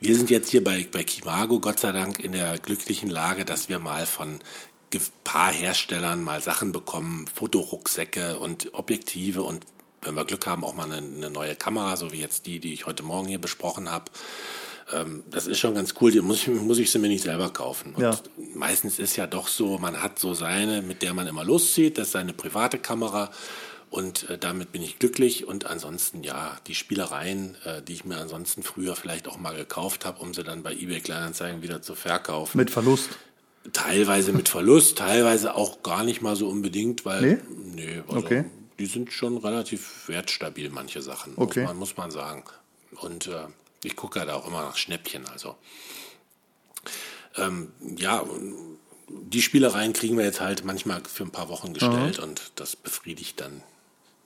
[0.00, 3.68] Wir sind jetzt hier bei, bei Kimago, Gott sei Dank, in der glücklichen Lage, dass
[3.68, 4.38] wir mal von
[4.90, 9.64] ge- paar Herstellern mal Sachen bekommen, Fotorucksäcke und Objektive und
[10.04, 12.72] wenn wir Glück haben, auch mal eine, eine neue Kamera, so wie jetzt die, die
[12.72, 14.06] ich heute Morgen hier besprochen habe.
[14.92, 17.50] Ähm, das ist schon ganz cool, die muss ich, muss ich sie mir nicht selber
[17.50, 17.94] kaufen.
[17.94, 18.18] Und Ja.
[18.54, 22.08] meistens ist ja doch so, man hat so seine, mit der man immer loszieht, das
[22.08, 23.30] ist seine private Kamera
[23.90, 28.18] und äh, damit bin ich glücklich und ansonsten ja, die Spielereien, äh, die ich mir
[28.18, 31.94] ansonsten früher vielleicht auch mal gekauft habe, um sie dann bei eBay Kleinanzeigen wieder zu
[31.94, 32.58] verkaufen.
[32.58, 33.08] Mit Verlust.
[33.72, 37.38] teilweise mit Verlust, teilweise auch gar nicht mal so unbedingt, weil Nee?
[37.74, 38.44] nee also Okay.
[38.78, 41.60] Die sind schon relativ wertstabil, manche Sachen, Okay.
[41.60, 42.44] muss, man, muss man sagen.
[43.00, 43.44] Und äh,
[43.82, 45.56] ich gucke da auch immer nach Schnäppchen, also
[47.36, 48.24] ähm, ja,
[49.08, 53.40] die Spielereien kriegen wir jetzt halt manchmal für ein paar Wochen gestellt und das befriedigt
[53.40, 53.62] dann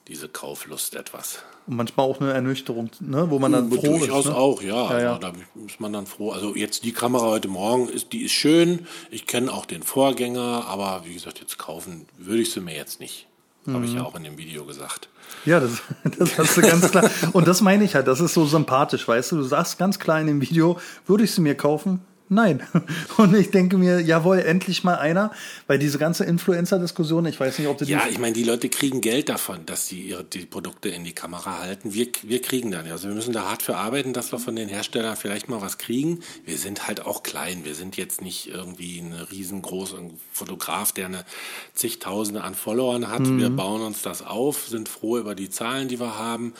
[0.07, 1.39] diese Kauflust etwas.
[1.67, 3.29] Und manchmal auch eine Ernüchterung, ne?
[3.29, 3.99] wo man dann froh ist.
[4.07, 4.35] Durchaus Ne?
[4.35, 4.91] auch, ja.
[4.91, 5.15] Ja, ja.
[5.15, 5.33] Also, da
[5.67, 6.31] ist man dann froh.
[6.31, 8.87] Also jetzt die Kamera heute Morgen, ist, die ist schön.
[9.11, 12.99] Ich kenne auch den Vorgänger, aber wie gesagt, jetzt kaufen würde ich sie mir jetzt
[12.99, 13.27] nicht.
[13.67, 13.83] Habe Mhm.
[13.85, 15.09] ich ja auch in dem Video gesagt.
[15.45, 15.81] Ja, das,
[16.17, 17.09] das hast du ganz klar.
[17.33, 19.37] Und das meine ich halt, das ist so sympathisch, weißt du?
[19.37, 22.01] Du sagst ganz klar in dem Video, würde ich sie mir kaufen?
[22.31, 22.61] Nein.
[23.17, 25.31] Und ich denke mir, jawohl, endlich mal einer,
[25.65, 29.01] weil diese ganze Influencer-Diskussion, ich weiß nicht, ob du Ja, ich meine, die Leute kriegen
[29.01, 31.93] Geld davon, dass sie ihre die Produkte in die Kamera halten.
[31.93, 32.85] Wir, wir kriegen dann.
[32.87, 35.79] Also wir müssen da hart für arbeiten, dass wir von den Herstellern vielleicht mal was
[35.79, 36.19] kriegen.
[36.45, 37.65] Wir sind halt auch klein.
[37.65, 39.97] Wir sind jetzt nicht irgendwie ein riesengroßer
[40.31, 41.25] Fotograf, der eine
[41.73, 43.21] zigtausende an Followern hat.
[43.21, 43.39] Mhm.
[43.39, 46.53] Wir bauen uns das auf, sind froh über die Zahlen, die wir haben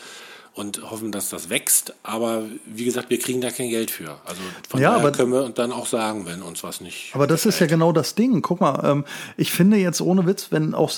[0.54, 1.93] und hoffen, dass das wächst.
[2.04, 4.18] Aber wie gesagt, wir kriegen da kein Geld für.
[4.26, 7.12] Also von Ja, daher können wir dann auch sagen, wenn uns was nicht.
[7.14, 8.41] Aber das ist ja genau das Ding.
[8.41, 9.06] Guck mal, ähm,
[9.38, 10.91] ich finde jetzt ohne Witz, wenn auch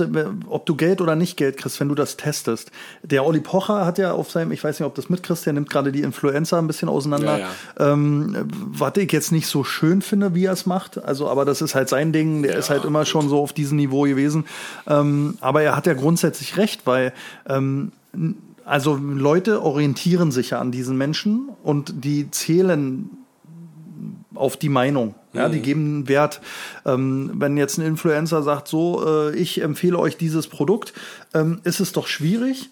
[0.48, 2.72] ob du Geld oder nicht Geld kriegst, wenn du das testest.
[3.04, 5.70] Der Olli Pocher hat ja auf seinem, ich weiß nicht, ob das mitkriegst, der nimmt
[5.70, 7.40] gerade die Influencer ein bisschen auseinander.
[7.40, 10.98] Ja, Ähm, was ich jetzt nicht so schön finde, wie er es macht.
[11.04, 12.42] Also, aber das ist halt sein Ding.
[12.44, 14.46] Der ist halt immer schon so auf diesem Niveau gewesen.
[14.88, 17.14] Ähm, aber er hat ja grundsätzlich recht, weil
[17.48, 17.92] ähm,
[18.66, 23.10] also Leute orientieren sich ja an diesen Menschen und die zählen
[24.36, 25.16] auf die Meinung.
[25.34, 26.42] Ja, die geben Wert.
[26.86, 30.94] Ähm, wenn jetzt ein Influencer sagt, so, äh, ich empfehle euch dieses Produkt,
[31.34, 32.70] ähm, ist es doch schwierig,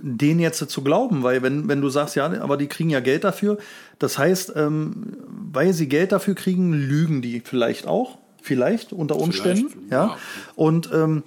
[0.00, 3.24] den jetzt zu glauben, weil wenn, wenn du sagst, ja, aber die kriegen ja Geld
[3.24, 3.58] dafür,
[3.98, 9.68] das heißt, ähm, weil sie Geld dafür kriegen, lügen die vielleicht auch, vielleicht unter Umständen,
[9.68, 10.06] Vielleicht, ja.
[10.06, 10.16] ja.
[10.56, 11.22] Und ähm,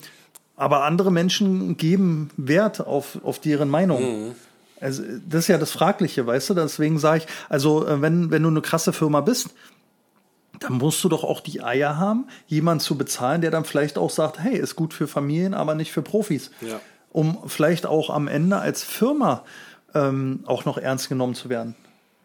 [0.62, 4.36] aber andere Menschen geben Wert auf, auf deren Meinung.
[4.80, 6.54] Also, das ist ja das Fragliche, weißt du?
[6.54, 9.50] Deswegen sage ich, also äh, wenn, wenn du eine krasse Firma bist,
[10.60, 14.12] dann musst du doch auch die Eier haben, jemanden zu bezahlen, der dann vielleicht auch
[14.12, 16.52] sagt, hey, ist gut für Familien, aber nicht für Profis.
[16.62, 16.80] Ja.
[17.12, 19.44] Um vielleicht auch am Ende als Firma
[19.96, 21.76] ähm, auch noch ernst genommen zu werden.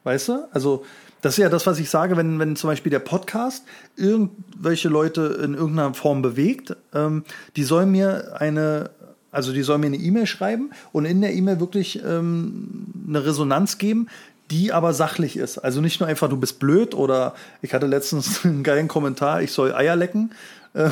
[0.05, 0.49] Weißt du?
[0.53, 0.85] Also,
[1.27, 3.65] das ist ja das, was ich sage, wenn, wenn zum Beispiel der Podcast
[3.97, 7.25] irgendwelche Leute in irgendeiner Form bewegt, ähm,
[7.57, 8.91] die sollen mir eine,
[9.33, 13.79] Also die soll mir eine E-Mail schreiben und in der E-Mail wirklich ähm, eine Resonanz
[13.79, 14.07] geben,
[14.53, 15.59] die aber sachlich ist.
[15.59, 19.51] Also nicht nur einfach, du bist blöd oder ich hatte letztens einen geilen Kommentar, ich
[19.51, 20.31] soll Eier lecken.
[20.75, 20.91] Äh,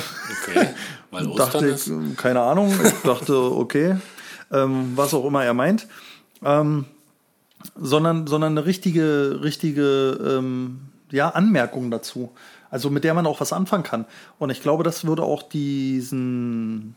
[0.49, 0.67] Okay,
[1.13, 3.99] weil Ostern dachte ich, keine Ahnung, ich dachte, okay,
[4.51, 5.87] ähm, was auch immer er meint.
[6.45, 6.87] Ähm,
[7.77, 12.33] sondern, sondern eine richtige, richtige ähm, ja, Anmerkung dazu.
[12.71, 14.05] Also mit der man auch was anfangen kann.
[14.39, 16.97] Und ich glaube, das würde auch diesen,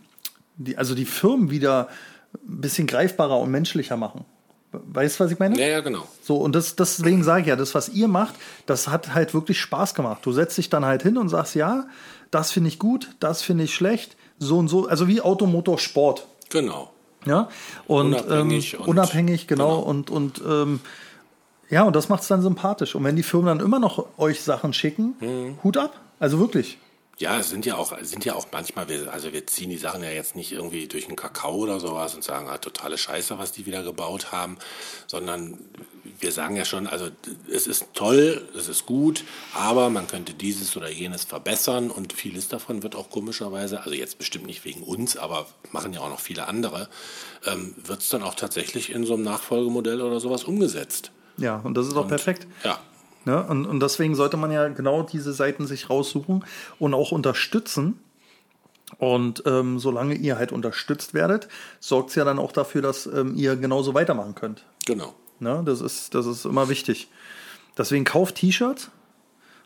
[0.57, 1.87] die, also die Firmen wieder
[2.33, 4.25] ein bisschen greifbarer und menschlicher machen.
[4.71, 5.57] Weißt du, was ich meine?
[5.59, 6.07] Ja, ja, genau.
[6.21, 9.59] So, und das, deswegen sage ich ja, das, was ihr macht, das hat halt wirklich
[9.61, 10.25] Spaß gemacht.
[10.25, 11.87] Du setzt dich dann halt hin und sagst, ja,
[12.31, 16.27] das finde ich gut, das finde ich schlecht, so und so, also wie Automotor Sport.
[16.49, 16.91] Genau.
[17.27, 17.49] Ja,
[17.87, 19.79] und Unabhängig ähm, und- unabhängig, genau, genau.
[19.89, 20.79] und, und ähm,
[21.69, 22.95] ja, und das macht es dann sympathisch.
[22.95, 25.57] Und wenn die Firmen dann immer noch euch Sachen schicken, Mhm.
[25.63, 25.99] Hut ab.
[26.19, 26.77] Also wirklich.
[27.19, 30.03] Ja, es sind ja auch, sind ja auch manchmal, wir, also wir ziehen die Sachen
[30.03, 33.51] ja jetzt nicht irgendwie durch einen Kakao oder sowas und sagen, ah, totale Scheiße, was
[33.51, 34.57] die wieder gebaut haben,
[35.07, 35.57] sondern
[36.19, 37.09] wir sagen ja schon, also
[37.51, 42.49] es ist toll, es ist gut, aber man könnte dieses oder jenes verbessern und vieles
[42.49, 46.19] davon wird auch komischerweise, also jetzt bestimmt nicht wegen uns, aber machen ja auch noch
[46.19, 46.87] viele andere,
[47.45, 51.11] ähm, wird es dann auch tatsächlich in so einem Nachfolgemodell oder sowas umgesetzt.
[51.37, 52.47] Ja, und das ist auch perfekt.
[52.63, 52.79] Ja,
[53.27, 53.43] Ne?
[53.43, 56.45] Und, und deswegen sollte man ja genau diese Seiten sich raussuchen
[56.79, 57.99] und auch unterstützen.
[58.99, 61.49] Und ähm, solange ihr halt unterstützt werdet,
[61.81, 64.63] sorgt es ja dann auch dafür, dass ähm, ihr genauso weitermachen könnt.
[64.85, 65.13] genau.
[65.41, 65.61] Ne?
[65.65, 67.09] Das, ist, das ist immer wichtig.
[67.77, 68.91] Deswegen kauft T-Shirts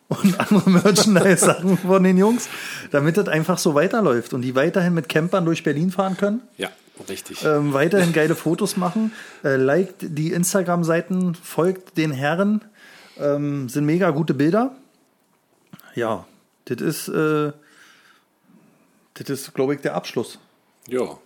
[0.08, 2.50] und andere Merchandise-Sachen von den Jungs,
[2.90, 6.42] damit das einfach so weiterläuft und die weiterhin mit Campern durch Berlin fahren können.
[6.58, 6.72] Ja,
[7.08, 7.46] richtig.
[7.46, 9.14] Ähm, weiterhin geile Fotos machen.
[9.44, 12.66] Äh, liked die Instagram-Seiten, folgt den Herren.
[13.20, 14.76] Ähm, sind mega gute Bilder.
[15.96, 16.26] Ja,
[16.66, 17.52] das ist, äh,
[19.16, 20.40] das ist, glaube ich, der Abschluss.
[20.88, 21.18] ja,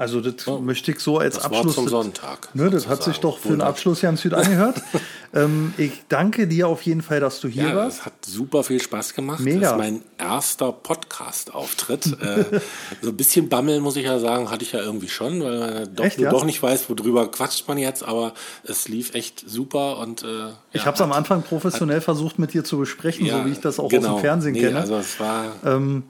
[0.00, 1.74] Also, das möchte ich so als das Abschluss.
[1.74, 2.54] zum das- Sonntag.
[2.54, 3.60] Ne, das hat sich doch für den.
[3.60, 4.80] Abschluss ganz gut angehört.
[5.34, 7.98] ähm, ich danke dir auf jeden Fall, dass du hier Ja, warst.
[7.98, 9.40] das hat super viel Spaß gemacht.
[9.40, 9.60] Mega.
[9.60, 12.06] Das ist mein erster Podcast-Auftritt.
[12.22, 12.60] äh,
[13.02, 15.94] so ein bisschen Bammel, muss ich ja sagen, hatte ich ja irgendwie schon, weil man
[15.96, 16.30] doch, Echt, ja?
[16.30, 20.26] doch nicht weiß, worüber quatscht man jetzt, aber es lief echt super und äh,
[20.72, 23.50] Ich ja, habe es am hat- Anfang professionell versucht, mit dir zu besprechen, so wie
[23.50, 24.10] ich das auch genau.
[24.10, 24.78] aus dem Fernsehen nee, kenne.
[24.78, 26.04] Also es war Ähm,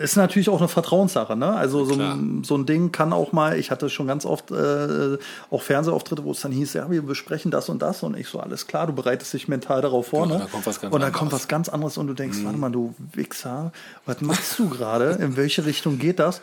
[0.00, 1.54] ist natürlich auch eine Vertrauenssache, ne?
[1.54, 1.94] Also so
[2.42, 5.18] so ein Ding kann auch mal, ich hatte schon ganz oft äh,
[5.50, 8.40] auch Fernsehauftritte, wo es dann hieß, ja, wir besprechen das und das und ich so,
[8.40, 10.40] alles klar, du bereitest dich mental darauf vor, Genau, ne?
[10.42, 11.18] dann kommt was ganz und dann anderes.
[11.18, 13.72] kommt was ganz anderes und du denkst, warte mal, du Wichser,
[14.06, 15.10] was machst du gerade?
[15.20, 16.40] In welche Richtung geht das?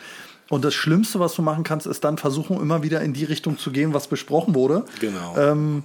[0.50, 3.58] Und das Schlimmste, was du machen kannst, ist dann versuchen, immer wieder in die Richtung
[3.58, 4.86] zu gehen, was besprochen wurde.
[5.00, 5.36] genau.
[5.38, 5.84] Ähm,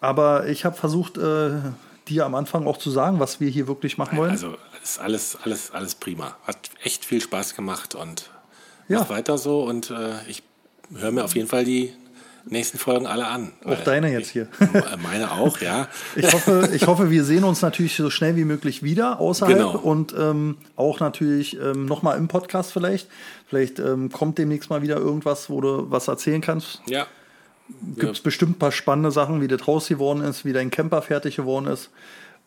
[0.00, 1.50] aber ich habe versucht, äh,
[2.08, 4.32] dir am Anfang auch zu sagen, was wir hier wirklich machen wollen.
[4.32, 6.36] also ist alles, alles, alles prima.
[6.46, 8.30] Hat echt viel Spaß gemacht und
[8.88, 9.00] Ja.
[9.00, 10.42] macht weiter so und äh, ich
[10.94, 11.92] höre mir auf jeden Fall die
[12.44, 13.52] nächsten Folgen alle an.
[13.64, 14.48] Auch deine jetzt hier.
[15.02, 15.86] Meine auch, ja.
[16.16, 19.78] Ich hoffe, ich hoffe, wir sehen uns natürlich so schnell wie möglich wieder außerhalb Genau.
[19.78, 23.08] und ähm, auch natürlich ähm, nochmal im Podcast vielleicht.
[23.46, 26.82] Vielleicht ähm, kommt demnächst mal wieder irgendwas, wo du was erzählen kannst.
[26.86, 27.06] Ja,
[27.96, 31.00] Gibt es bestimmt ein paar spannende Sachen, wie das Haus geworden ist, wie dein Camper
[31.00, 31.90] fertig geworden ist,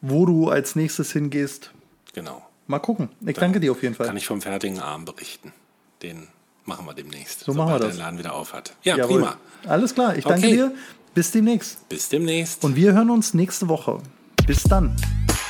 [0.01, 1.71] wo du als nächstes hingehst.
[2.15, 2.41] Genau.
[2.67, 3.09] Mal gucken.
[3.23, 4.07] Ich danke dir auf jeden Fall.
[4.07, 5.53] Kann ich vom fertigen Arm berichten.
[6.01, 6.27] Den
[6.65, 7.41] machen wir demnächst.
[7.41, 7.95] So machen wir das.
[7.95, 8.73] der Laden wieder auf hat.
[8.81, 9.19] Ja, Jawohl.
[9.19, 9.37] prima.
[9.67, 10.55] Alles klar, ich danke Okay.
[10.55, 10.71] dir.
[11.13, 11.87] Bis demnächst.
[11.87, 12.63] Bis demnächst.
[12.63, 13.99] Und wir hören uns nächste Woche.
[14.47, 14.95] Bis dann.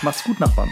[0.01, 0.69] Mach's gut, Nachbarn.